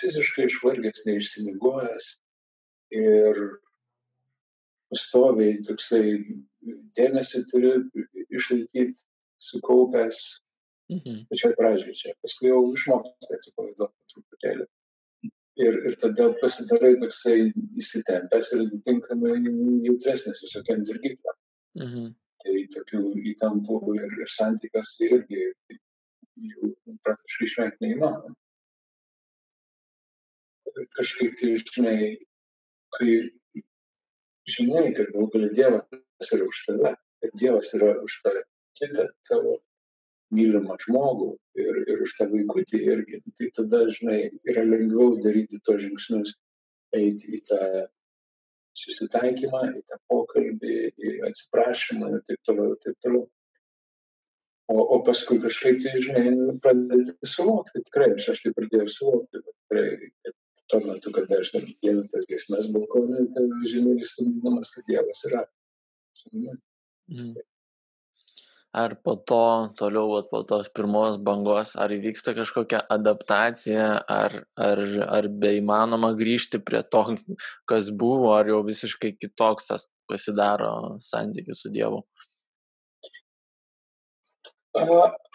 [0.00, 2.08] fiziškai išvargęs, neišsimigojęs
[2.98, 3.42] ir
[4.92, 6.06] pastoviai toksai
[6.98, 7.74] dėmesį turi
[8.28, 9.04] išlaikyti,
[9.44, 10.20] sukaupęs
[10.92, 11.24] mhm.
[11.30, 14.68] pačioj pradžioj čia, paskui jau išmoksti atsipalaiduoti truputėlį.
[15.64, 17.36] Ir, ir tada pasidarai toksai
[17.78, 19.36] įsitempęs ir atitinkamai
[19.86, 21.36] jautresnis visokiam dirgiklam.
[21.78, 22.12] Mhm
[22.44, 23.02] tai tokių
[23.32, 25.44] įtampų ir, ir santykas tai irgi
[26.50, 26.72] jų
[27.06, 28.34] praktiškai išvengti neįmanoma.
[30.96, 31.98] Kažkaip tai, žinai,
[32.96, 33.12] kai
[34.50, 38.42] žinai, kad daug gali Dievas yra už tave, kad Dievas yra už tave
[38.74, 39.58] kitą tavo
[40.34, 41.28] mylimą žmogų
[41.62, 44.18] ir, ir už tą vaikutį irgi, tai tada, žinai,
[44.50, 46.34] yra lengviau daryti tos žingsnius,
[46.96, 47.60] eiti į tą
[48.78, 53.26] susitaikymą, į tą pokalbį, į atsiprašymą ir taip toliau, ir taip toliau.
[54.72, 59.42] O, o paskui kažkaip, tai, žinai, nu, pradėti suvokti, tikrai, aš, aš tai pradėjau suvokti,
[59.44, 60.36] bet tikrai, kad
[60.72, 65.44] tuo metu, kada aš dar gėliau tas gesmes balkonui, tai žinai, stumdydamas, kad Dievas yra.
[66.32, 67.36] Mm.
[68.74, 74.32] Ar po to toliau vat po tos pirmos bangos ar įvyksta kažkokia adaptacija ar
[74.68, 74.80] ar
[75.18, 77.02] ar beįmanoma grįžti prie to
[77.70, 80.72] kas buvo ar jau visiškai kitoks tas pasidaro
[81.10, 82.02] santykis su dievu?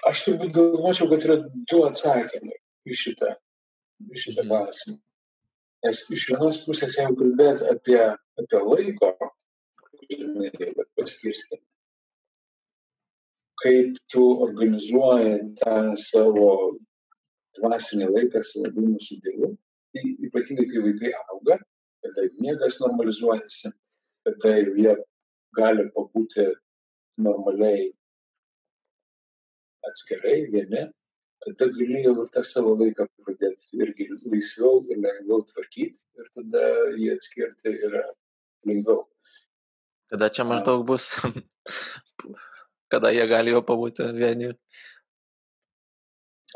[0.09, 1.37] Aš turbūt galvočiau kad yra
[1.71, 2.59] du atsakymai
[2.91, 3.31] į šitą
[4.09, 4.51] į šitą mhm.
[4.51, 4.99] klausimą.
[5.87, 9.15] Nes iš vienos pusės jeigu kalbėt apie apie laiko
[10.99, 11.63] paskirstymą
[13.63, 16.49] kaip tu organizuoji tą savo
[17.57, 19.51] dvasinį laiką savo buvimą su Dievu,
[20.27, 21.57] ypatingai kai vaikai auga,
[22.03, 23.73] kada miegas normalizuojasi,
[24.27, 24.95] kada jie
[25.57, 26.45] gali pabūti
[27.19, 27.89] normaliai
[29.89, 30.85] atskirai vieni,
[31.43, 36.65] tada gali jau ir tą savo laiką pradėti irgi laisviau ir lengviau tvarkyti ir tada
[36.95, 38.03] jį atskirti yra
[38.67, 39.07] lengviau.
[40.09, 41.11] Kada čia maždaug bus
[42.91, 44.53] kada jie gali jau pabūti vieni?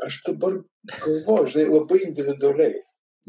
[0.06, 0.58] Aš dabar
[1.04, 2.82] galvoju, žinai, labai individualiai.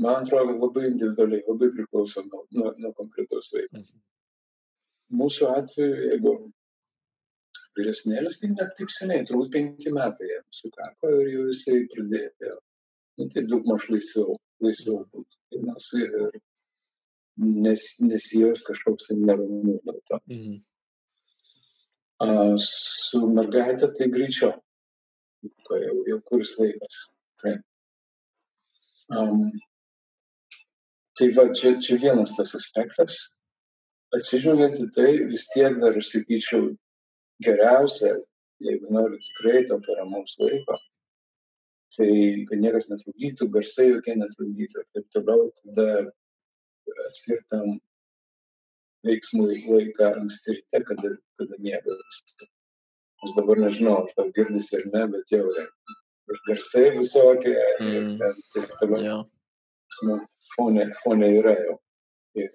[0.04, 3.82] Man atrodo, labai individualiai, labai priklauso nuo, nuo, nuo konkretaus vaiko.
[3.82, 4.00] Mhm.
[5.14, 6.32] Mūsų atveju, jeigu
[7.76, 12.56] vyresnėlis, tai net taip seniai, turbūt penki metai jam sukako ir jau jisai pradėjo,
[13.20, 15.62] nu, tai daug maž laisviau, laisviau būtų.
[15.68, 16.14] Nes ir
[17.38, 20.22] nes, nesijaus kažkoks tai neramumas dėl to.
[20.30, 20.62] Mhm
[22.60, 24.52] su mergaitė tai greičiau,
[25.44, 26.98] jau, jau kuris laikas.
[27.42, 27.54] Tai,
[29.18, 29.50] um,
[31.18, 33.18] tai va, čia, čia vienas tas aspektas.
[34.14, 36.68] Atsižvelgiant į tai, vis tiek dar, aš sakyčiau,
[37.42, 38.12] geriausia,
[38.62, 40.76] jeigu nori tikrai tokio ramaus laiko,
[41.96, 42.10] tai
[42.48, 45.88] kad niekas netrukdytų, garsai jokie netrukdytų ir taip toliau, tada
[47.08, 47.78] atskirtam
[49.04, 52.20] veiksmui laiką anksti ryte, kada, kada miegas.
[53.24, 58.18] Aš dabar nežinau, ar tau girdisi ar ne, bet jau ir garsai visokie, mm.
[58.18, 59.04] ir taip toliau.
[59.04, 59.24] Yeah.
[60.08, 60.18] Nu,
[60.56, 61.78] fone, fone yra jau.
[62.40, 62.50] Ir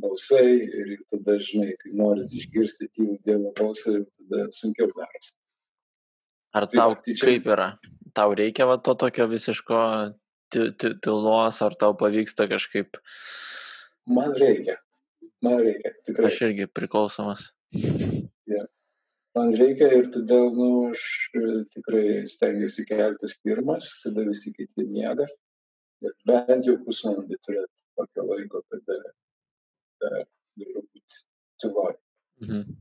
[0.00, 5.34] balsai, ir tada, žinai, kai nori išgirsti tylų Dievo balsą, ir tada sunkiau darosi.
[6.54, 7.26] Ar tai tau tai čia...
[7.26, 7.68] kaip yra?
[8.14, 9.80] Tau reikia va to tokio visiško
[10.54, 13.00] tylos, ar tau pavyksta kažkaip?
[14.06, 14.78] Man reikia.
[15.44, 16.30] Man reikia, tikrai.
[16.30, 17.48] Aš irgi priklausomas.
[18.50, 18.62] Ja.
[19.34, 21.04] Man reikia ir todėl, nu, aš
[21.34, 25.26] e, tikrai stengiuosi keltis pirmas, kada visi kiti miega.
[26.04, 28.98] Ir bent jau pusvalandį turėti tokio laiko, kada,
[30.02, 30.24] kada
[30.60, 31.22] galiu būti
[31.62, 31.94] tyloj.
[32.44, 32.78] Mhm.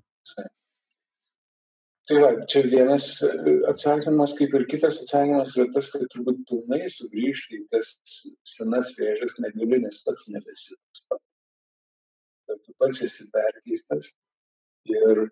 [2.03, 6.83] Tai va, čia vienas e, atsakymas, kaip ir kitas atsakymas yra tas, kad turbūt pilnai
[6.91, 7.93] sugrįžti į tas
[8.55, 11.23] senas vėžės negali, nes pats nebesi toks pat
[12.53, 14.11] kad tu pats esi perkeistas
[14.93, 15.23] ir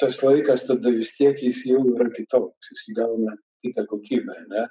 [0.00, 4.66] tas laikas tada vis tiek jis jau yra kitoks, jis įgauna kitą kokybę, ne?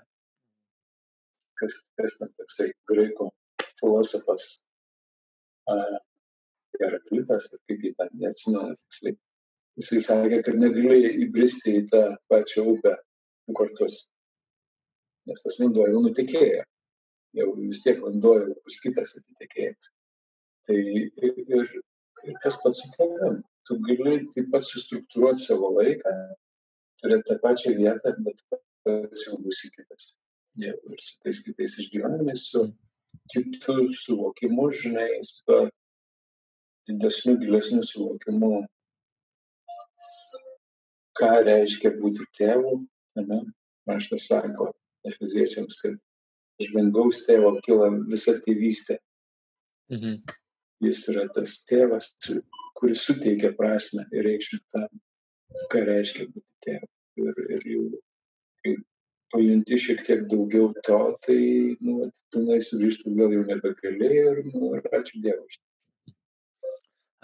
[1.57, 3.31] Kas, kas ten toksai graikų
[3.79, 4.53] filosofas
[6.75, 9.17] Heraklitas, ar kaip jį ten neatsimenu tiksliai.
[9.79, 12.93] Jisai sakė, kad negalėjai įbristi į tą pačią upę
[13.47, 13.95] du kartus.
[15.25, 16.63] Nes tas vanduo jau nutekėjo.
[17.35, 19.89] Jau vis tiek vanduo jau bus kitas atitekėjimas.
[20.65, 21.73] Tai ir, ir,
[22.25, 23.41] ir tas pats su tavim.
[23.65, 26.13] Tu gali taip pat sustruktūruoti savo laiką,
[27.01, 30.15] turėti tą pačią vietą, bet pats jau būsi kitas.
[30.62, 32.67] Ja, ir su tais kitais išgyvenimais, su
[33.34, 35.60] kitų suvokimu, žinai, su
[36.88, 38.51] didesniu, gilesniu suvokimu,
[41.17, 42.80] ką reiškia būti tėvu.
[43.86, 44.71] Raštas sako
[45.06, 45.99] efeziečiams, kad
[46.62, 48.97] iš dangaus tėvo kyla visa tėvystė.
[49.93, 50.23] Mhm.
[50.83, 52.11] Jis yra tas tėvas,
[52.75, 54.89] kuris suteikia prasme ir reikšmę tam,
[55.71, 56.91] ką reiškia būti tėvu.
[57.15, 57.83] Ir, ir jau,
[58.59, 58.73] kai
[59.31, 61.38] pajunti šiek tiek daugiau to, tai,
[61.83, 65.61] nu, pilnai sugrįžtų gal jau nebegali ir, nu, ir ačiū Dievui.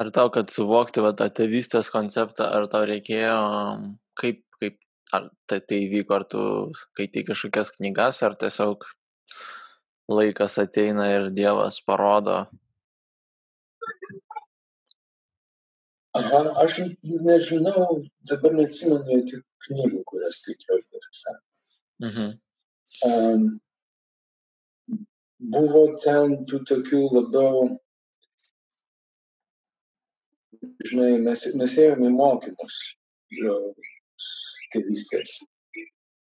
[0.02, 3.36] Ar tau, kad suvokti va, tą tėvystės konceptą, ar tau reikėjo,
[4.18, 4.80] kaip, kaip
[5.14, 6.42] ar tai, tai įvyko, ar tu
[6.80, 8.88] skaitai kažkokias knygas, ar tiesiog
[10.12, 12.46] laikas ateina ir Dievas parodo,
[16.20, 21.46] Aha, aš nežinau, dabar neatsimenu jokių knygų, kurias skaičiau, tiesą sakant.
[22.04, 22.32] Mhm.
[23.08, 23.46] Um,
[25.56, 27.62] buvo ten tų tokių labiau,
[30.90, 32.82] žinai, mes, mes ėjome į mokymus
[34.76, 35.38] tėvystės.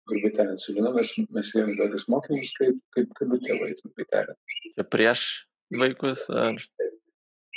[0.08, 4.58] Grubiai tariant, su Lina mes, mes ėjome tokius mokymus, kaip, kaip, kaip tėvai, grubiai tariant.
[4.90, 5.24] Prieš
[5.70, 6.58] vaikus ar?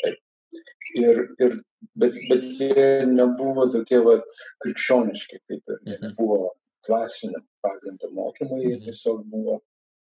[0.03, 0.21] Taip.
[0.99, 1.61] Ir, ir
[1.95, 4.25] bet, bet jie nebuvo tokie vat,
[4.63, 6.01] krikščioniški, kaip ir Mhm.
[6.07, 6.51] nebuvo
[6.87, 8.85] dvasinio pagrindo mokymai, jie Mhm.
[8.85, 9.61] tiesiog buvo,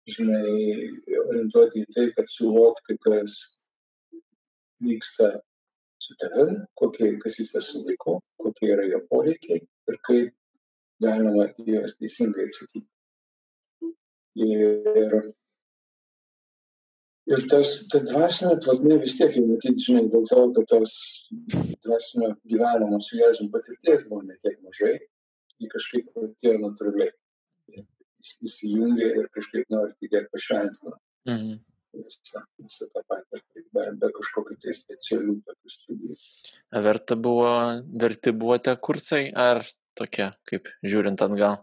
[0.08, 0.90] žinai,
[1.28, 3.60] orientuoti į tai, kad suvokti, kas
[4.82, 5.42] vyksta
[6.00, 10.34] su tavim, kokie, kas vyksta su vaiku, kokie yra jo poreikiai ir kaip
[11.02, 12.88] galima juos teisingai atsakyti.
[14.36, 15.34] Ir,
[17.34, 20.98] ir tas, ta dvasinė plotmė vis tiek, jau matyti, žinai, dėl to, kad tos
[21.86, 24.96] dvasinio gyvenimo su Jėzum patirties buvo netiek mažai,
[25.62, 27.14] jį kažkaip atėjo natūraliai.
[28.18, 30.96] Jis įsijungė ir kažkaip nori tikėti pašventino
[31.28, 31.60] Mhm.
[31.98, 36.18] visą, visą tą patirtį, be, be kažkokių tai specialių tokių studijų.
[36.88, 37.52] Verta buvo,
[38.04, 39.64] verti buvo tie kursai, ar
[39.98, 41.60] tokie, kaip žiūrint atgal?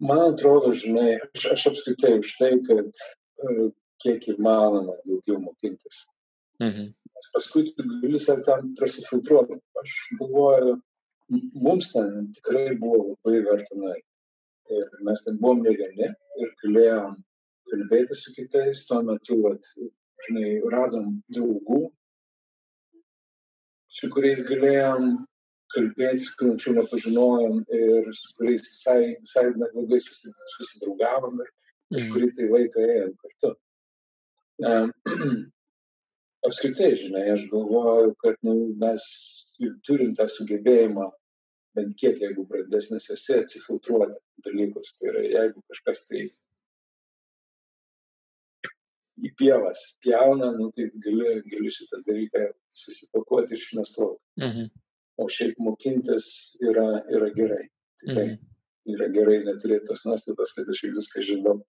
[0.00, 3.70] Man atrodo, žinai, aš, aš apskritai už tai, kad e,
[4.02, 6.04] kiek įmanoma daugiau mokintis.
[6.60, 6.92] Mhm.
[7.14, 9.60] Nes paskui tu gali save tam prasifiltruoti.
[9.82, 10.74] Aš galvoju,
[11.54, 14.06] mums ten tikrai buvo labai verta nueiti.
[14.70, 16.08] Ir mes ten buvom ne vieni
[16.40, 17.16] ir galėjom
[17.70, 18.86] kalbėti su kitais.
[18.88, 19.62] Tuo metu, vat,
[20.26, 21.90] žinai, radom draugų,
[23.88, 25.10] su kuriais galėjom
[25.74, 31.50] kalbėtis, kurių anksčiau nepažinojom ir su kuriais visai, visai neblogai susi, susidraugavom ir
[31.92, 31.98] Mhm.
[31.98, 33.56] kažkurį tai laiką ėjom kartu.
[36.46, 39.04] Apskritai, žinai, aš galvoju, kad nu, mes
[39.86, 41.06] turim tą sugebėjimą
[41.74, 44.92] bent kiek, jeigu brandesnis esi, atsifiltruoti dalykus.
[44.98, 46.26] Tai yra, jeigu kažkas tai
[49.24, 54.20] į pievas pjauna, nu, tai gali, gali šitą dalyką susipakuoti ir išmest lauk.
[54.42, 54.70] Mhm.
[55.22, 56.26] O šiaip mokintis
[56.66, 57.68] yra, yra gerai.
[58.02, 58.40] Tikrai Mhm.
[58.94, 61.60] yra gerai neturėti tos nuostatos, kad aš viską žinau.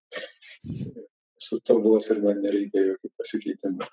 [1.41, 3.87] Su tobulas ir man nereikia jokių pasikeitimų.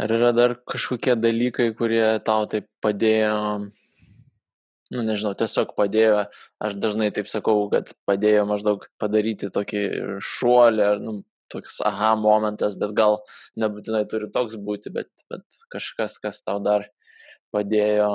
[0.00, 3.34] Ar yra dar kažkokie dalykai, kurie tau taip padėjo,
[4.96, 6.22] nu nežinau, tiesiog padėjo,
[6.64, 9.82] aš dažnai taip sakau, kad padėjo maždaug padaryti tokį
[10.24, 11.18] šuolį, ar, nu,
[11.52, 13.18] toks aha momentas, bet gal
[13.60, 15.44] nebūtinai turi toks būti, bet, bet
[15.74, 16.86] kažkas, kas tau dar
[17.52, 18.10] padėjo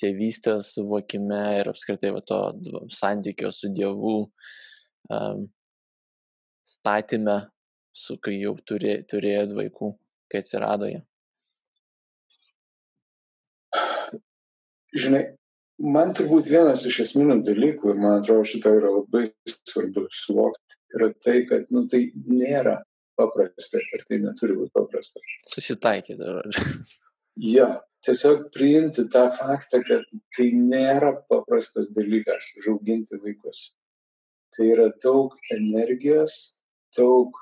[0.00, 2.40] tėvystės suvokime ir apskritai va, to
[2.92, 4.16] santykio su Dievu
[5.08, 5.46] um,
[6.66, 7.36] statyme,
[7.94, 9.92] su kai jau turė, turėjot vaikų,
[10.30, 11.02] kai atsirado jie.
[14.96, 15.22] Žinai,
[15.92, 19.26] man turbūt vienas iš esminių dalykų, ir man atrodo šitą yra labai
[19.68, 22.78] svarbu suvokti, yra tai, kad nu, tai nėra
[23.16, 25.22] paprasta ir tai neturi būti paprasta.
[25.52, 26.64] Susitaikyti, žodžiu.
[27.36, 27.68] Jo,
[28.06, 30.04] tiesiog priimti tą faktą, kad
[30.36, 33.74] tai nėra paprastas dalykas užauginti vaikus.
[34.56, 36.55] Tai yra daug energijos,
[36.96, 37.36] daug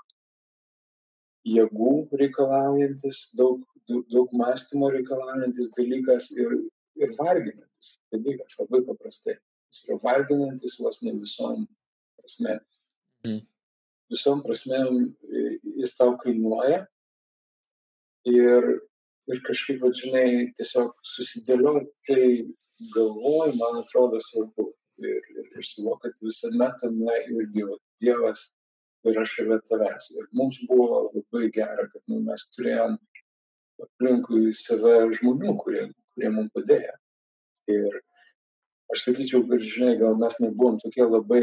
[1.44, 6.54] jėgų reikalaujantis, daug, daug, daug mąstymo reikalaujantis dalykas ir,
[7.00, 9.36] ir varginantis dalykas, labai paprastai.
[9.72, 11.66] Jis yra varginantis vos ne visom
[12.20, 12.58] prasme.
[13.26, 13.42] Mhm.
[14.12, 14.98] Visom prasmėm
[15.80, 16.84] jis tau kainuoja
[18.28, 18.68] ir,
[19.32, 22.26] ir kažkaip, va, žinai, tiesiog susidėlioti tai
[22.94, 24.72] galvoj, man atrodo svarbu.
[25.02, 28.34] Ir, ir, ir suvok, kad visame tame irgi va,
[29.04, 30.10] Dievas yra šalia tavęs.
[30.16, 32.96] Ir mums buvo labai gera, kad nu, mes turėjom
[33.84, 35.84] aplinkui save žmonių, kurie,
[36.14, 36.94] kurie mums padėjo.
[37.74, 37.98] Ir
[38.94, 41.42] aš sakyčiau, kad, žinai, gal mes nebuvom tokie labai,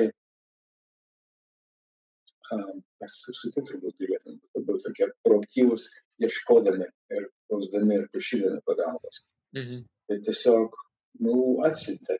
[2.55, 5.89] um, mes apskritai turbūt galėtume būti labiau tokie proaktyvūs,
[6.21, 6.87] ieškodami
[7.17, 9.21] ir klausdami ir prašydami pagalbos.
[9.57, 9.85] Mhm.
[10.09, 10.81] Tai tiesiog,
[11.27, 11.37] nu,
[11.67, 12.17] atsintė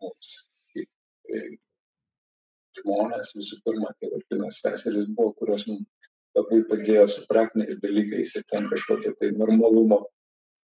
[0.00, 0.38] mums
[2.78, 8.44] žmonės visų pirma, tai vadinasi seseris buvo, kurios mums labai padėjo su praktiniais dalykais ir
[8.52, 10.04] ten kažkokio tai normalumo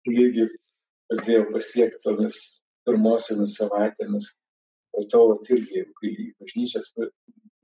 [0.09, 0.47] lygį
[1.11, 2.39] padėjo pasiekti tomis
[2.87, 4.31] pirmosiomis savaitėmis.
[4.93, 6.91] O to irgi, kai į bažnyčias,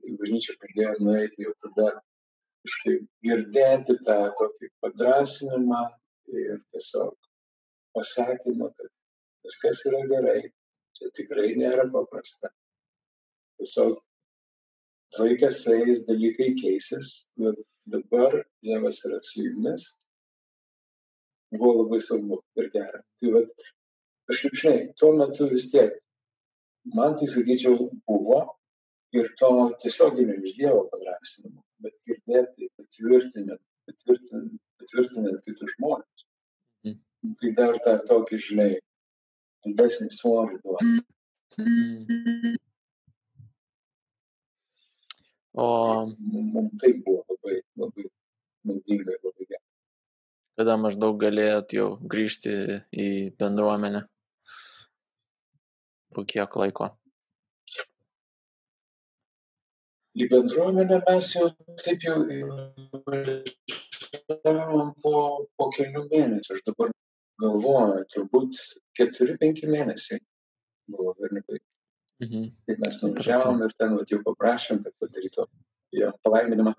[0.06, 1.90] į bažnyčią pradėjome nueiti, jau tada
[2.64, 5.82] kažkaip girdėti tą tokį padrasinimą
[6.34, 7.14] ir tiesiog
[7.96, 8.90] pasakymą, kad
[9.46, 10.40] viskas yra gerai,
[10.96, 12.50] čia tikrai nėra paprasta.
[13.60, 13.98] Tiesiog
[15.18, 17.08] vaikas eis, dalykai keisis,
[17.38, 17.58] bet
[17.90, 19.86] dabar Dievas yra su jumis.
[21.58, 23.02] Buvo labai svarbu ir gera.
[23.18, 23.64] Tai vat,
[24.30, 25.96] kažkaip žinai, tuo metu vis tiek,
[26.94, 28.40] man tai sakyčiau, buvo
[29.18, 29.50] ir to
[29.82, 36.26] tiesioginio iš Dievo padrasinimo, bet girdėti, patvirtinant, patvirtinant, patvirtinant kitus žmonės.
[36.86, 37.34] Mhm.
[37.42, 38.72] Tai dar tą tokį, žinai,
[39.66, 40.90] didesnį svorį duoda.
[41.58, 42.69] Mhm.
[45.60, 48.06] O Mums tai buvo labai, labai
[48.64, 49.64] naudinga ir labai gera.
[50.56, 52.54] Kada maždaug galėjot jau grįžti
[53.04, 53.08] į
[53.42, 54.00] bendruomenę?
[56.16, 56.88] Po kiek laiko?
[60.16, 61.50] Į bendruomenę mes jau
[61.84, 62.16] taip jau
[65.04, 65.14] po,
[65.60, 66.56] po kelių mėnesių.
[66.56, 66.94] Aš dabar
[67.44, 68.64] galvoju, turbūt
[68.96, 70.24] keturi, penki mėnesiai
[70.88, 71.60] buvo berniukai.
[72.20, 72.50] Mhm.
[72.66, 75.46] Kai mes nuvažiavom ir ten vat, jau paprašėm, kad padarytų
[76.00, 76.74] jo palaiminimą.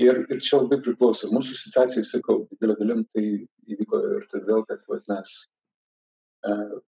[0.00, 1.28] Ir, ir čia labai priklauso.
[1.32, 3.24] Mūsų situacijai, sakau, didelio dalim tai
[3.68, 5.32] įvyko ir todėl, kad vat, mes
[6.48, 6.78] uh,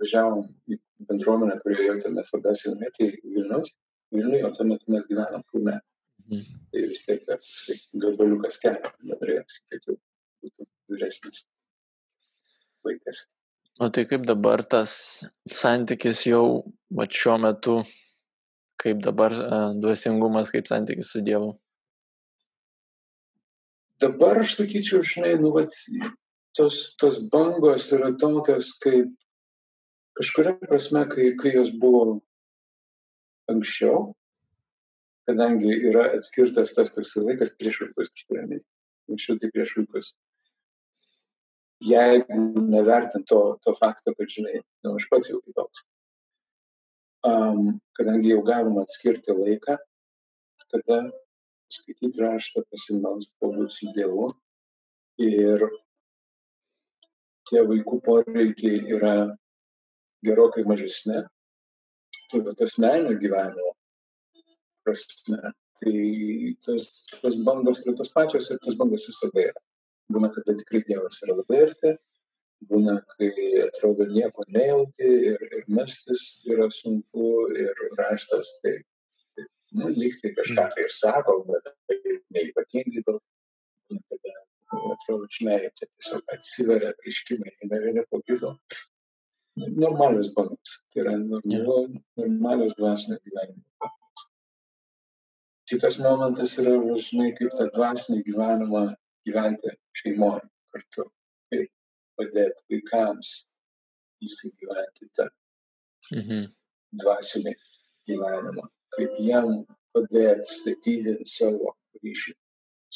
[0.00, 0.78] važiavom į
[1.10, 3.74] bendruomenę, kurioje jautėmės labiausiai tai Vilnius.
[4.14, 5.78] Vilniuje, o tuo metu mes gyvenam Kaune.
[6.28, 6.58] Mhm.
[6.72, 9.98] Tai vis tiek tai gabaliukas kelio, nenorėjosi, kad jau
[10.44, 11.44] būtų vyresnis
[12.84, 13.26] vaikas.
[13.78, 14.92] O tai kaip dabar tas
[15.54, 17.76] santykis jau, va šiuo metu,
[18.82, 19.30] kaip dabar
[19.78, 21.52] dvasingumas, kaip santykis su Dievu?
[24.02, 25.70] Dabar aš sakyčiau, žinai, nu, vat,
[26.58, 29.14] tos, tos bangos yra tokios, kaip
[30.18, 32.18] kažkuria prasme, kai, kai jos buvo
[33.54, 34.08] anksčiau,
[35.30, 38.58] kadangi yra atskirtas tas toks laikas prieš vaikus, kažkuria
[39.06, 40.16] anksčiau tai prieš vaikus
[41.80, 45.84] jeigu nevertint to, to fakto, kad, žinai, nu, aš pats jau kitoks.
[47.28, 49.78] Um, kadangi jau galima atskirti laiką,
[50.72, 51.00] kada
[51.72, 54.28] skaityti raštą, pasimelsti, pabūti su Dievu.
[55.18, 55.64] Ir
[57.48, 59.14] tie vaikų poreikiai yra
[60.24, 61.24] gerokai mažesni.
[62.28, 63.72] Tai va tas meninio gyvenimo
[64.84, 69.67] prasme, tai tos, tos bangos yra tos pačios ir tos bangos visada yra
[70.12, 71.94] būna kada tikrai Dievas yra labai arti,
[72.68, 73.30] būna, kai
[73.66, 78.74] atrodo nieko nejauti ir, ir mestis yra sunku ir raštas, tai,
[79.36, 79.46] tai
[79.78, 81.98] nu, lygtai kažką tai ir sako, bet tai
[82.34, 83.22] neipatingai daug,
[83.88, 84.36] būna, kada
[84.94, 88.54] atrodo, žinai, čia tiesiog atsiveria prieškimai, ne vieni po kito.
[89.58, 91.78] Normalios bangos, tai yra normalu,
[92.18, 94.26] normalios dvasinio gyvenimo bangos.
[95.68, 96.76] Kitas momentas yra,
[97.08, 98.84] žinai, kaip tą dvasinį gyvenimą
[99.26, 101.06] gyventi šeimoje kartu
[101.56, 101.66] ir
[102.18, 103.32] padėti vaikams
[104.24, 105.28] įsigyventi tą
[106.14, 106.48] mhm.
[107.02, 107.54] dvasinį
[108.08, 109.50] gyvenimą, kaip jam
[109.94, 112.34] padėti statyti savo ryšį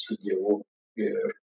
[0.03, 0.61] su Dievu
[0.99, 1.35] ir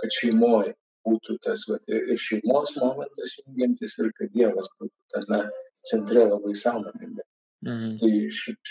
[0.00, 0.74] kad šeimoje
[1.06, 5.42] būtų tas, va, ir šeimos momentas jungiantis ir kad Dievas būtų tame
[5.90, 7.26] centre labai sąmoningai.
[7.66, 7.96] Mhm.
[8.00, 8.10] Tai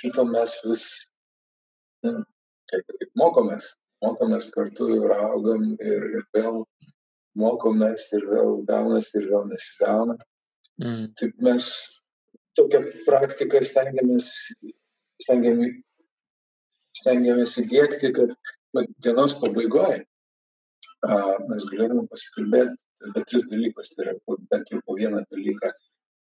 [0.02, 0.86] šito mes vis,
[2.06, 2.24] nu,
[2.72, 6.64] kaip, kaip mokomės, mokomės kartu ir augam ir, ir vėl
[7.40, 10.18] mokomės ir vėl gaunasi ir vėl nesigauna.
[10.80, 11.10] Mm.
[11.20, 11.66] Taip mes
[12.58, 14.30] tokią praktiką stengiamės,
[15.24, 15.76] stengiamės,
[17.02, 18.38] stengiamės įdėkti, kad
[19.04, 20.06] dienos pabaigoje
[21.50, 23.94] mes galėtume pasikalbėti apie tris dalykus.
[23.96, 25.72] Tai yra bent jau po vieną dalyką,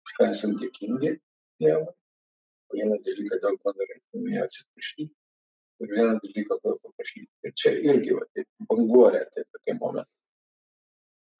[0.08, 1.18] už ką esame dėkingi
[1.62, 1.92] Dievui,
[2.68, 5.12] po vieną dalyką, dėl ko norėtume atsiprašyti
[5.82, 7.30] ir vieną dalyką paprašyti.
[7.48, 10.18] Ir čia irgi va, taip banguoja tai tokie momentai.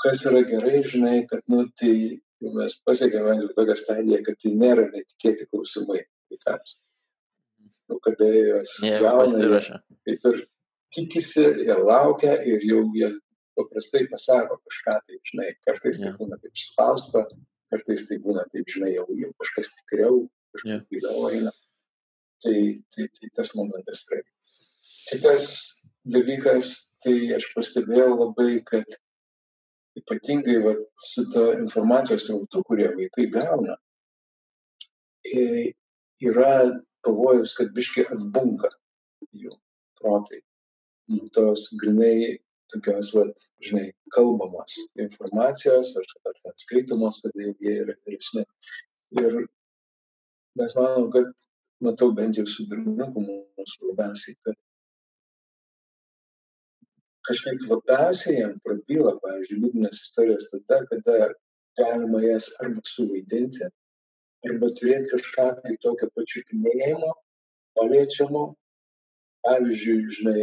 [0.02, 1.94] Kas yra gerai, žinai, kad, nu, tai
[2.42, 6.80] mes pasiekėme jau tokią stadiją, kad tai nėra netikėti klausimai vaikams.
[7.92, 9.62] Nu, kada juos gauna,
[10.08, 10.40] kaip ir
[10.96, 13.12] tikisi, jie laukia ir jau jie
[13.58, 17.26] paprastai pasako kažką, tai žinai, kartais tai būna taip spausta,
[17.72, 20.24] kartais tai būna taip, žinai, jau, jau kažkas tikriau,
[20.56, 21.54] kažkas giliau eina.
[22.42, 22.58] Tai,
[22.90, 24.24] tai, tai tas momentas yra
[25.10, 25.46] Kitas
[26.06, 28.86] dalykas, tai aš pastebėjau labai, kad
[29.98, 33.76] ypatingai va, su ta informacijos rautu, kurie vaikai gauna,
[36.22, 36.54] yra
[37.06, 38.72] pavojus, kad biškai atbunka
[39.34, 39.58] jų
[40.00, 40.42] protai.
[41.36, 42.40] Tos grinai
[42.72, 43.26] tokios, va,
[43.66, 48.46] žinai, kalbamos informacijos ar, ar atskaitomos, kada jau jie yra vyresni.
[49.20, 49.42] Ir
[50.60, 51.34] mes manom, kad
[51.86, 54.58] matau bent jau su berniuku mūsų labiausiai, kad
[57.28, 61.18] kažkaip labiausiai jam prabyla, pavyzdžiui, liūdnas istorijas tada, kada
[61.80, 63.70] galima jas arba suvaidinti,
[64.50, 67.14] arba turėti kažką tai tokio pačiutinėjimo,
[67.78, 68.50] paliečiamo.
[69.42, 70.42] Pavyzdžiui, žinai,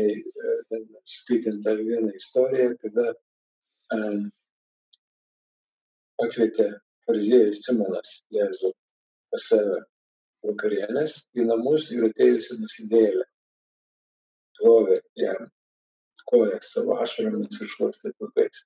[0.75, 3.13] e, skaitant tą vieną istoriją, kada
[3.95, 4.25] um,
[6.19, 6.67] pakvietė
[7.07, 8.73] fariziejus Simonas Jėzų
[9.31, 9.79] pas save
[10.47, 13.25] vakarienės į namus ir atėjusi nusidėlė.
[14.59, 15.49] Plovė jam
[16.29, 18.65] kojas savo ašaromis ir šlakstė plakais.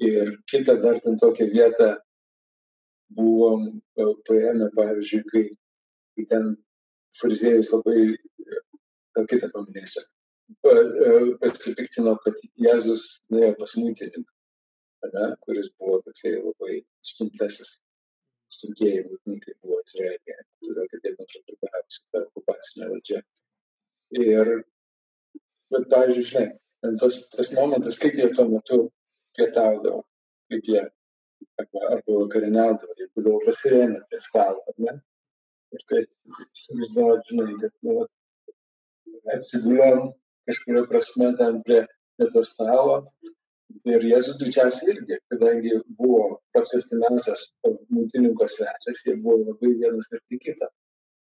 [0.00, 1.88] Ir kitą dar ten tokią vietą
[3.16, 5.44] buvom e, paėmę, pavyzdžiui, kai,
[6.16, 6.50] kai ten
[7.18, 8.04] frizėjus labai,
[9.16, 10.04] gal kitą paminėsiu,
[11.42, 17.82] pasipiktino, kad Jėzus nuėjo pas mūtininką, kuris buvo toksai labai stumtasis,
[18.52, 23.20] stumtieji mūtininkai buvo Izraelėje, todėl kad jie bendradarbiavo su ta okupacinė valdžia.
[24.22, 24.50] Ir,
[25.72, 26.48] bet, pavyzdžiui, žinai,
[27.00, 28.80] tas, tas momentas, kaip jie tuo metu
[29.38, 30.02] pietaudavo,
[30.52, 34.98] kaip jie arba, arba vakarieniaudavo, jie būdavo pasirėmę prie stalo, ar ne?
[35.72, 38.02] Ir tai įsivaizduoju, žinai, kad nu,
[39.36, 40.10] atsigulėm
[40.48, 41.84] kažkuria prasme ten prie,
[42.18, 42.98] prie to stalo.
[43.88, 46.22] Ir Jėzus greičiausiai irgi, kadangi buvo
[46.54, 50.68] pats artimiausias mūtininko svečias, jie buvo labai vienas ir kitą.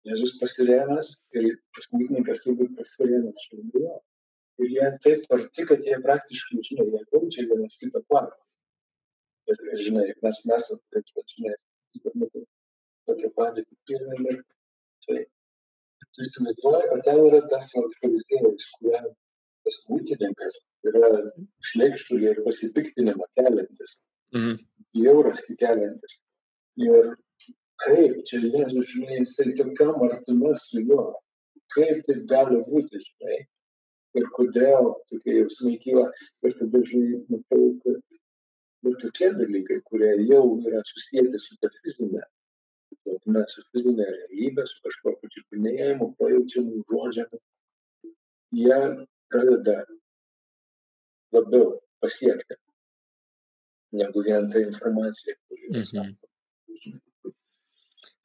[0.08, 3.98] Jėzus pasirėmęs ir tas mūtininkas turbūt pasirėmęs šalia.
[4.60, 8.40] Ir jie taip arti, kad jie praktiškai, žinai, jie jaučia vienas kitą kvapą.
[9.50, 11.56] Ir, ir, žinai, mes nesame taip, kad, žinai,
[13.10, 14.42] tokią padėtį turim ir
[15.08, 15.24] tai.
[16.16, 19.10] Tu įsivaizduoji, ar ten yra tas pavyzdėlis, kuriam
[19.70, 20.56] tas mūtininkas
[20.90, 21.10] yra
[21.70, 24.00] šleikštulį ir pasipiktinimą keliantis,
[24.34, 24.56] Mhm.
[24.96, 26.24] bjaurasti keliantis.
[26.78, 27.16] Ir
[27.86, 31.14] kaip čia Jėzus, žinai, jisai tokiam artume su juo,
[31.76, 33.40] kaip taip gali būti, žinai.
[34.18, 36.08] Ir kodėl tokie jausmai kyla.
[36.44, 38.02] Ir tada, žinai, matau, kad
[38.90, 42.24] ir tokie dalykai, kurie jau yra susijęti su ta fizinė
[43.04, 47.40] plotme, su fizinė realybė, su kažkokiu čiupinėjimu, pajaučiamu, žodžiamu,
[48.58, 48.80] jie
[49.30, 49.84] pradeda
[51.34, 52.56] labiau pasiekti
[54.00, 55.84] negu vien ta informacija, kuri Mhm.
[55.86, 56.26] sako.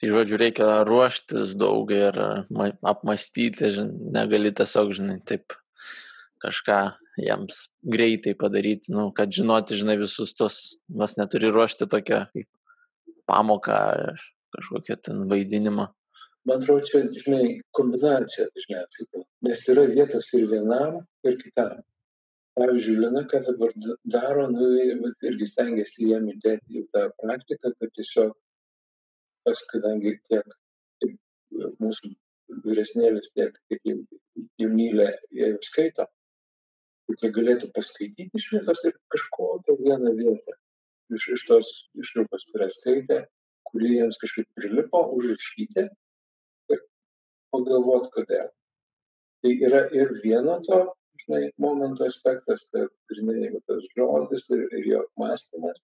[0.00, 2.16] Tai žodžiu, reikia ruoštis daug ir
[2.50, 5.52] ma- apmastyti, žin- negali tiesiog, žinai, taip
[6.42, 6.78] kažką
[7.18, 12.48] jiems greitai padaryti, nu, kad žinoti, žinai, visus tos, mes neturi ruošti tokią kaip
[13.30, 14.20] pamoką ar
[14.56, 15.88] kažkokią ten vaidinimą.
[16.44, 19.06] Man atrodo, čia, žinai, kombinacija dažniausiai.
[19.12, 19.26] būna.
[19.48, 21.78] Nes yra vietos ir vienam, ir kitam.
[22.54, 23.72] Pavyzdžiui, Lina, ką dabar
[24.14, 24.66] daro, nu,
[25.02, 28.34] vat irgi stengiasi jiem įdėti į tą praktiką, kad tiesiog,
[29.44, 30.52] pas, kadangi tiek
[31.02, 31.16] tiek
[31.82, 32.12] mūsų
[32.66, 33.56] vyresnėlis, tiek,
[33.88, 34.04] jau-
[34.60, 36.06] jaunylė, jie jau skaito,
[37.08, 40.54] kad jie galėtų paskaityti iš vietos ir kažkokią vieną vietą
[41.12, 43.18] iš, iš tos ištraukos, kurią skaitė,
[43.66, 45.88] kuri jiems kažkaip prilipo, užrašyti
[47.54, 48.50] pagalvoti, kodėl.
[49.44, 50.82] Tai yra ir vieno to,
[51.24, 52.66] žinai, momento aspektas,
[53.10, 55.82] grinai va tas žodis ir, ir jo mąstymas.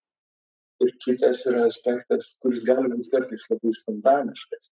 [0.80, 4.70] Ir kitas yra aspektas, kuris gali būti kartais labai spontaniškas.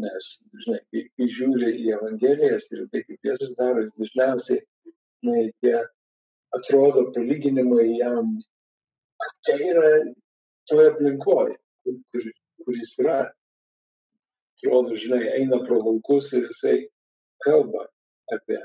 [0.00, 0.28] Nes,
[0.64, 4.62] žinai, kai, kai žiūri į Evangelijas ir tai, kaip Jėzus daro, jis dažniausiai,
[5.28, 5.76] na, tie
[6.56, 8.32] atrodo palyginimai jam
[9.26, 9.90] ateina
[10.68, 12.32] toje aplinkoje, kur, kur,
[12.64, 13.18] kur jis yra.
[14.62, 16.86] Atrodo, žinai, eina pro laukus ir jisai
[17.42, 17.88] kalba
[18.30, 18.58] apie,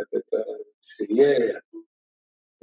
[0.00, 0.40] apie tą
[0.80, 1.58] sirėją.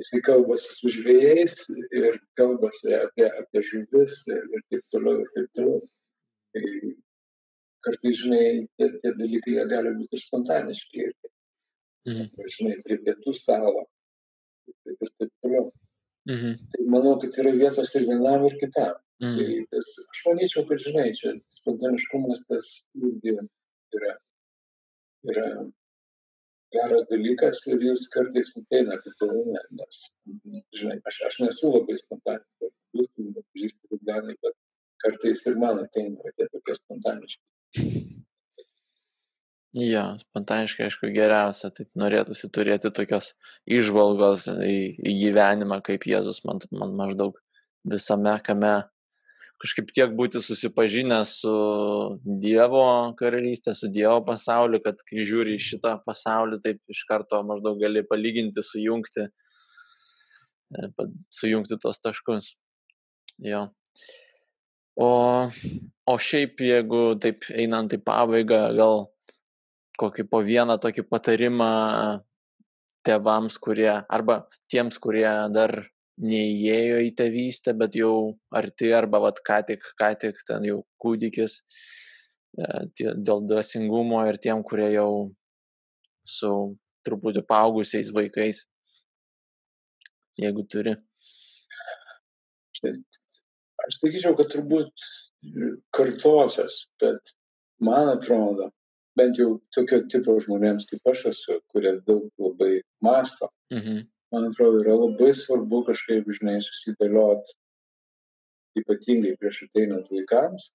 [0.02, 1.60] Jisai kalbasi su žvėjais
[1.94, 5.84] ir kalbasi apie, apie žuvis ir, ir taip toliau, ir taip toliau.
[6.56, 6.72] Tai
[7.86, 11.06] kartais, žinai, tie, tie dalykai gali būti ir spontaniški.
[11.06, 11.14] Ir,
[12.10, 12.34] Mhm.
[12.58, 13.86] žinai, prie pietų stalo.
[14.90, 15.70] Ir taip toliau.
[16.26, 16.58] Mhm.
[16.74, 18.98] Tai manau, kad yra vietos ir vienam, ir kitam.
[19.22, 19.38] Mhm.
[19.38, 23.36] Tai tas, aš manyčiau, kad, žinai, čia spontaniškumas tas irgi
[23.98, 24.14] yra,
[25.30, 25.48] yra
[26.74, 30.00] geras dalykas ir jis kartais ateina kaip dovana, nes,
[30.80, 34.58] žinai, aš, aš nesu labai spontaniškas, jūs pažįsti Liublianai, bet
[35.04, 37.44] kartais ir man ateina va tie tokie spontaniški.
[39.72, 43.30] Jo, spontaniškai, aišku, geriausia, taip norėtųsi turėti tokios
[43.80, 47.38] išvalgos į, į gyvenimą, kaip Jėzus man, man maždaug
[47.88, 48.74] visame kame
[49.62, 51.54] kažkaip tiek būti susipažinęs su
[52.44, 52.86] Dievo
[53.20, 58.04] karalystė, su Dievo pasauliu, kad kai žiūri į šitą pasaulį, taip iš karto maždaug gali
[58.08, 59.28] palyginti, sujungti,
[60.74, 60.90] e,
[61.42, 62.56] sujungti tos taškus.
[63.46, 63.68] Jo.
[65.02, 65.12] O,
[66.10, 69.08] o šiaip, jeigu taip einant į pabaigą, gal
[70.02, 71.72] kokį po vieną tokį patarimą
[73.06, 75.78] tėvams, kurie, arba tiems, kurie dar
[76.22, 81.60] neįėjo į tėvystę, bet jau arti, arba vat, ką tik, ką tik ten jau kūdikis,
[82.58, 85.12] e, dėl dvasingumo ir tiem, kurie jau
[86.28, 86.52] su
[87.08, 88.66] truputį paaugusiais vaikais,
[90.42, 90.96] jeigu turi.
[92.86, 94.92] Aš sakyčiau, kad turbūt
[95.94, 97.34] kartosios, bet
[97.82, 98.70] man atrodo,
[99.18, 104.11] bent jau tokio tipo žmonėms kaip aš esu, kurie daug labai masto, Mhm.
[104.32, 107.50] Man atrodo, yra labai svarbu kažkaip, žinai, susidėliot,
[108.80, 110.70] ypatingai prieš ateinant vaikams,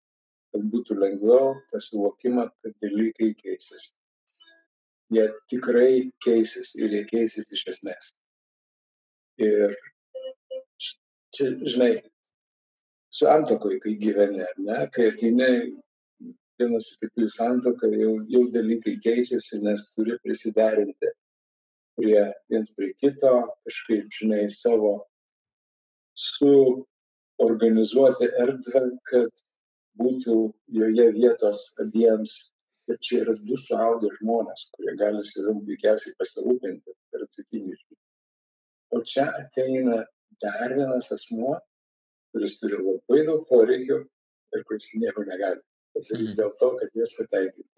[0.52, 3.94] kad būtų lengviau tą suvokimą, kad dalykai keisis.
[5.14, 8.09] jie tikrai keisis ir jie keisis iš esmės.
[9.38, 9.76] Ir
[11.30, 11.92] čia, žinai,
[13.14, 15.50] santokoje, kai gyveni, ne, kai ateini
[16.59, 21.12] vienas kitų santoką, jau, jau dalykai keičiasi, nes turi prisiderinti
[21.97, 23.32] prie viens prie kito,
[23.66, 24.92] kažkaip, žinai, savo
[26.26, 29.32] suorganizuoti erdvę, kad
[30.01, 30.36] būtų
[30.80, 32.32] joje vietos abiems.
[32.86, 37.74] Ir čia yra du suaugę žmonės, kurie gali savim puikiausiai pasirūpinti ir atsakingi.
[38.94, 39.97] O čia ateina
[40.42, 41.53] dar vienas asmuo,
[42.30, 43.97] kuris turi labai daug poreikių
[44.55, 45.61] ir kuris nieko negali
[45.97, 46.36] padaryti mhm.
[46.38, 47.76] dėl to, kad jas patenkinti.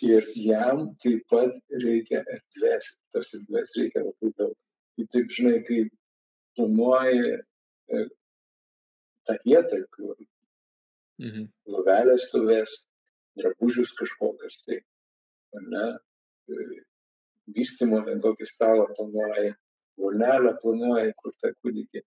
[0.00, 4.54] Ir jam taip pat reikia erdvės, tos erdvės reikia labai daug.
[5.00, 5.80] Ir taip, žinai, kai
[6.56, 8.04] planuoji e,
[9.28, 10.14] tą vietą, kur
[11.20, 11.50] mhm.
[11.74, 12.76] lovelės stovės,
[13.40, 14.80] drabužius kažkokius, tai,
[15.58, 15.84] ar ne,
[16.48, 16.80] e,
[17.56, 19.52] vystimo ten kokį stalą planuoji,
[20.00, 22.04] vonelę planuoji, kur tą kūdikį.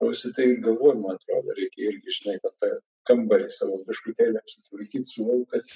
[0.00, 2.72] O visi tai galvoju, man atrodo, reikia irgi, žinai, kad tą
[3.08, 5.72] kambarį savo biškutėlį apsitvarkyti, suvokiu, kad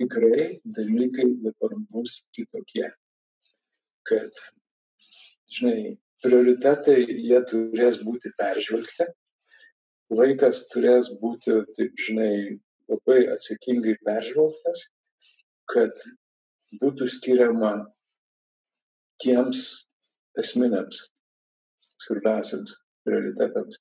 [0.00, 0.46] tikrai
[0.78, 2.88] dalykai dabar bus kitokie.
[4.08, 4.40] Kad,
[5.52, 9.06] žinai, prioritetai jie turės būti peržvelgti,
[10.12, 12.34] laikas turės būti, taip žinai,
[12.90, 14.88] labai atsakingai peržvelgtas,
[15.72, 16.02] kad
[16.82, 17.72] būtų skiriama
[19.22, 19.62] tiems
[20.40, 21.06] esminiams,
[22.02, 22.76] svarbiausiams
[23.06, 23.78] prioritetams,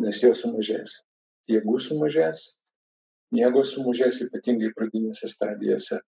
[0.00, 1.00] nes jos sumažės
[1.50, 2.42] jėgų sumažės,
[3.34, 6.00] miego sumažės ypatingai pradinėse stadijose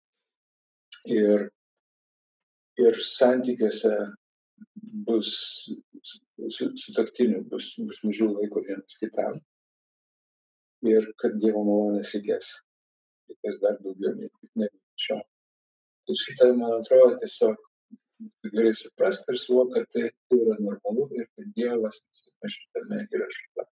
[1.09, 1.47] ir,
[2.81, 3.95] ir santykiuose
[5.07, 5.31] bus
[6.49, 6.93] su, su
[7.49, 9.39] bus, bus mažiau laiko vienas kitam
[10.89, 12.53] ir kad Dievo malonės reikės,
[13.29, 15.19] reikės dar daugiau negu šio.
[16.07, 17.59] Tai šitą, man atrodo, tiesiog
[18.53, 22.01] gerai suprasti ir suvokti, kad tai, tai yra normalu ir kad Dievas
[22.55, 23.67] šitame yra šitą.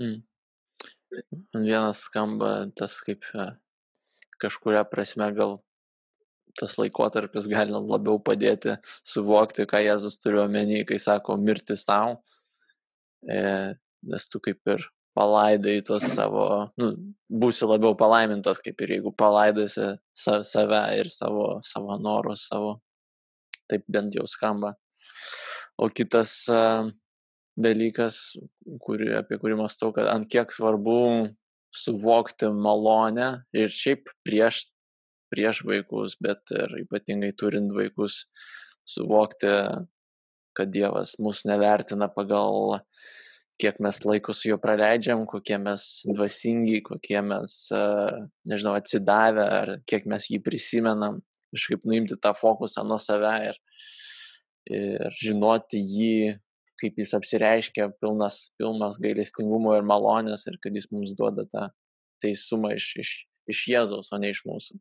[0.00, 0.16] Mm.
[1.54, 3.46] Vienas skamba tas kaip e,
[4.42, 5.56] kažkuria prasme gal
[6.56, 12.16] tas laikotarpis gali labiau padėti suvokti, ką Jėzus turi omeny, kai sako mirtis tau,
[13.28, 13.40] e,
[14.06, 14.86] nes tu kaip ir
[15.16, 16.46] palaidai tos savo,
[16.80, 16.90] nu,
[17.42, 22.76] būsi labiau palaimintas, kaip ir jeigu palaidosi sa save ir savo, savo norus, savo,
[23.70, 24.74] taip bent jau skamba.
[25.80, 26.88] O kitas, uh,
[27.56, 28.36] dalykas,
[28.84, 31.32] kurį, apie kurį mąstau, kad ant kiek svarbu
[31.76, 34.66] suvokti malonę ir šiaip prieš,
[35.32, 38.24] prieš vaikus, bet ir ypatingai turint vaikus,
[38.86, 39.52] suvokti,
[40.56, 42.78] kad Dievas mus nevertina pagal
[43.60, 47.54] kiek mes laiko su juo praleidžiam, kokie mes dvasingi, kokie mes,
[48.48, 51.22] nežinau, atsidavę, ar kiek mes jį prisimenam,
[51.54, 53.60] kažkaip nuimti tą fokusą nuo save ir,
[54.76, 56.16] ir žinoti jį
[56.80, 61.68] kaip jis apsireiškia pilnas, pilnas gailestingumo ir malonės ir kad jis mums duoda tą
[62.22, 63.12] teisumą iš, iš,
[63.52, 64.78] iš Jėzaus, o ne iš mūsų.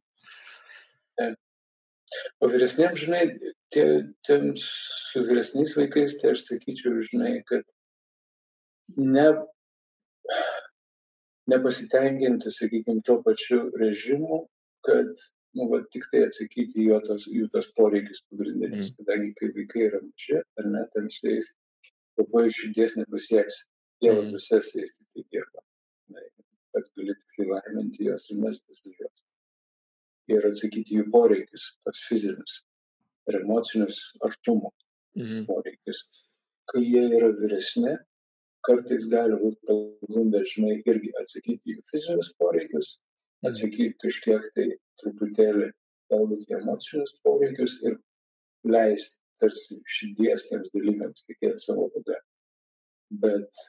[2.43, 3.23] O vyresniems, žinai,
[3.73, 3.85] tie,
[4.27, 4.65] tiems
[5.11, 7.65] su vyresniais vaikais, tai aš sakyčiau, žinai, kad
[8.99, 9.25] ne,
[11.51, 14.45] nepasitenkinti, sakykime, tuo pačiu režimu,
[14.85, 15.11] kad
[15.55, 18.97] nu, va, tik tai atsakyti jų tos, jų tos poreikius pagrindinius, mm.
[18.99, 21.53] kadangi kai vaikai yra maži, ar ne, ten su jais
[22.19, 23.69] labai širdies nepasieksi.
[24.03, 25.63] Dievo dvasia su jais tik dirba.
[26.75, 29.23] Pats gali tik laiminti juos ir mestis už juos.
[30.31, 32.63] Ir atsakyti jų poreikius, tos fizinius
[33.29, 34.71] ir emocinius artumo
[35.17, 35.45] mm.
[35.49, 36.03] poreikius.
[36.69, 37.93] Kai jie yra vyresni,
[38.65, 43.51] kartais gali būti pagunda, žinai, irgi atsakyti jų fizinius poreikius, mhm.
[43.51, 44.67] atsakyti kažkiek tai
[45.01, 45.69] truputėlį
[46.11, 47.99] galbūt emocinius poreikius ir
[48.65, 52.19] leisti tarsi širdies tiems dalykams tikėti savo vaga.
[53.23, 53.63] Bet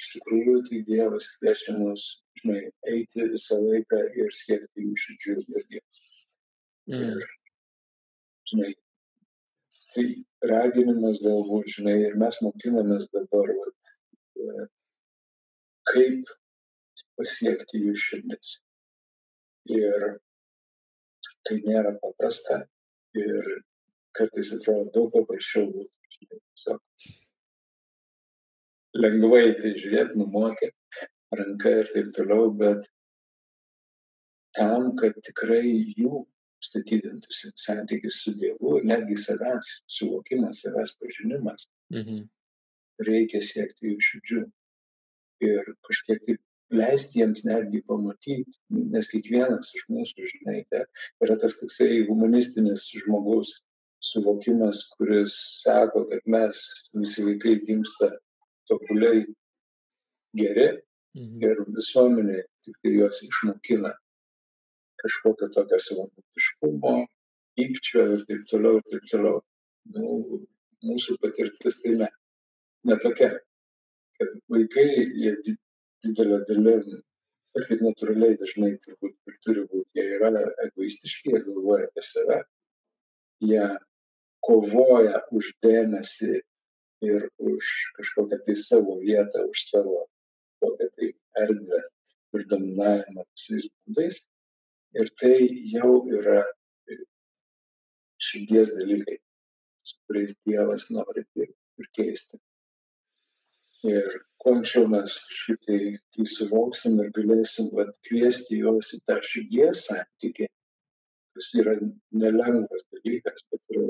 [0.00, 2.06] iš tikrųjų tai Dievas kviečia mus,
[2.40, 5.82] žinai, eiti visą laiką ir siekti jų širdžių irgi.
[6.90, 7.02] Mm.
[7.10, 7.26] Ir,
[8.50, 8.70] žinai,
[9.92, 10.06] tai
[10.52, 13.94] raginimas galbūt, žinai, ir mes mokinamės dabar, vat,
[14.40, 14.66] e,
[15.92, 16.34] kaip
[17.18, 18.58] pasiekti jų širdis.
[19.70, 20.06] Ir
[21.46, 22.62] tai nėra paprasta
[23.18, 23.50] ir
[24.16, 25.90] kartais atrodo daug paprasčiau būtų.
[26.20, 26.80] Tiesiog
[29.00, 30.70] lengvai tai žiūrėti, numoti
[31.36, 32.88] ranką ir taip toliau, bet
[34.56, 35.62] tam, kad tikrai
[35.94, 36.24] jų
[36.60, 42.26] statydintųsi santykis su Dievu netgi savęs suvokimas, savęs pažinimas, mhm.
[43.06, 44.44] reikia siekti jų širdžių
[45.46, 50.60] ir kažkiek taip leisti jiems netgi pamatyti, nes kiekvienas iš mūsų, žinai,
[51.24, 53.56] yra tas toksai humanistinis žmogus
[54.00, 56.60] suvokimas, kuris sako, kad mes
[56.96, 58.10] visi vaikai gimsta
[58.68, 59.24] tobuliai
[60.36, 60.68] geri
[61.16, 61.42] mhm.
[61.44, 63.92] ir visuomenė tik tai juos išmokina
[65.00, 66.94] kažkokio tokio savanaudiškumo,
[67.56, 69.40] pykčio ir taip toliau ir taip toliau.
[69.94, 70.40] Nu,
[70.84, 72.08] mūsų patirtis tai ne,
[72.88, 73.30] ne tokia,
[74.18, 74.86] kad vaikai,
[75.22, 75.32] jie
[76.04, 77.00] didelė dalim,
[77.56, 82.40] ir kaip natūraliai dažnai turbūt ir turi būti, jie yra egoistiški, jie galvoja apie save,
[83.44, 83.64] jie
[84.44, 86.40] kovoja už dėmesį
[87.06, 90.04] ir už kažkokią tai savo vietą, už savo
[90.60, 91.08] kokią tai
[91.44, 91.80] erdvę
[92.36, 94.20] ir dominavimą visais būdais.
[95.00, 95.36] Ir tai
[95.70, 96.42] jau yra
[98.20, 99.18] širdies dalykai,
[99.86, 102.40] su kuriais Dievas nori ir keisti.
[103.88, 109.86] Ir kuo anksčiau mes šitai tai suvoksim ir galėsim vat, kviesti juos į tą širdies
[109.88, 110.50] santykį,
[111.36, 111.76] kas yra
[112.12, 113.86] nelengvas dalykas, bet yra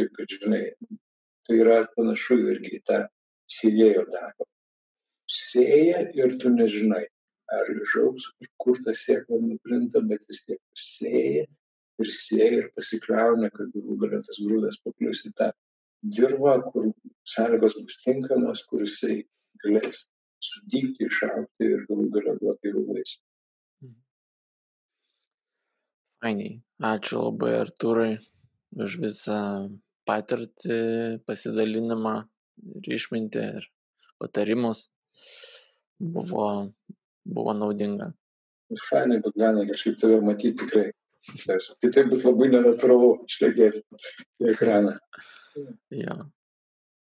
[0.00, 0.74] kažkaip, kad žinai,
[1.46, 3.08] tai yra panašu irgi į tą
[3.50, 4.46] sėjėjo darbą.
[5.30, 7.06] Sėja ir tu nežinai,
[7.50, 11.46] ar išaugs, kur ta sėkla nukrinta, bet vis tiek sėja
[12.00, 15.50] ir sėja ir pasikrauna, kad galų galia tas grūdas paklius į tą
[16.02, 16.90] dirvą, kur
[17.24, 19.24] sąlygos bus tinkamos, kur jisai
[19.62, 20.08] galės
[20.40, 23.20] sudygti, išaukti ir galų galę duoti gerų vaisių.
[26.20, 26.60] Fainiai.
[26.80, 28.18] Ačiū labai Artūrai
[28.76, 29.40] už visą
[30.10, 30.78] patirtį,
[31.28, 32.16] pasidalinimą
[32.80, 33.68] ir išmintį ir
[34.20, 34.88] patarimus.
[36.00, 36.46] Buvo,
[37.28, 38.10] buvo naudinga.
[38.88, 40.90] Fainai, Bogdanai, kažkaip tave matyti tikrai.
[41.50, 43.82] Nes kitaip būtų labai nenatūralu šnekėti
[44.40, 44.94] į ekraną.
[45.92, 46.16] Ja.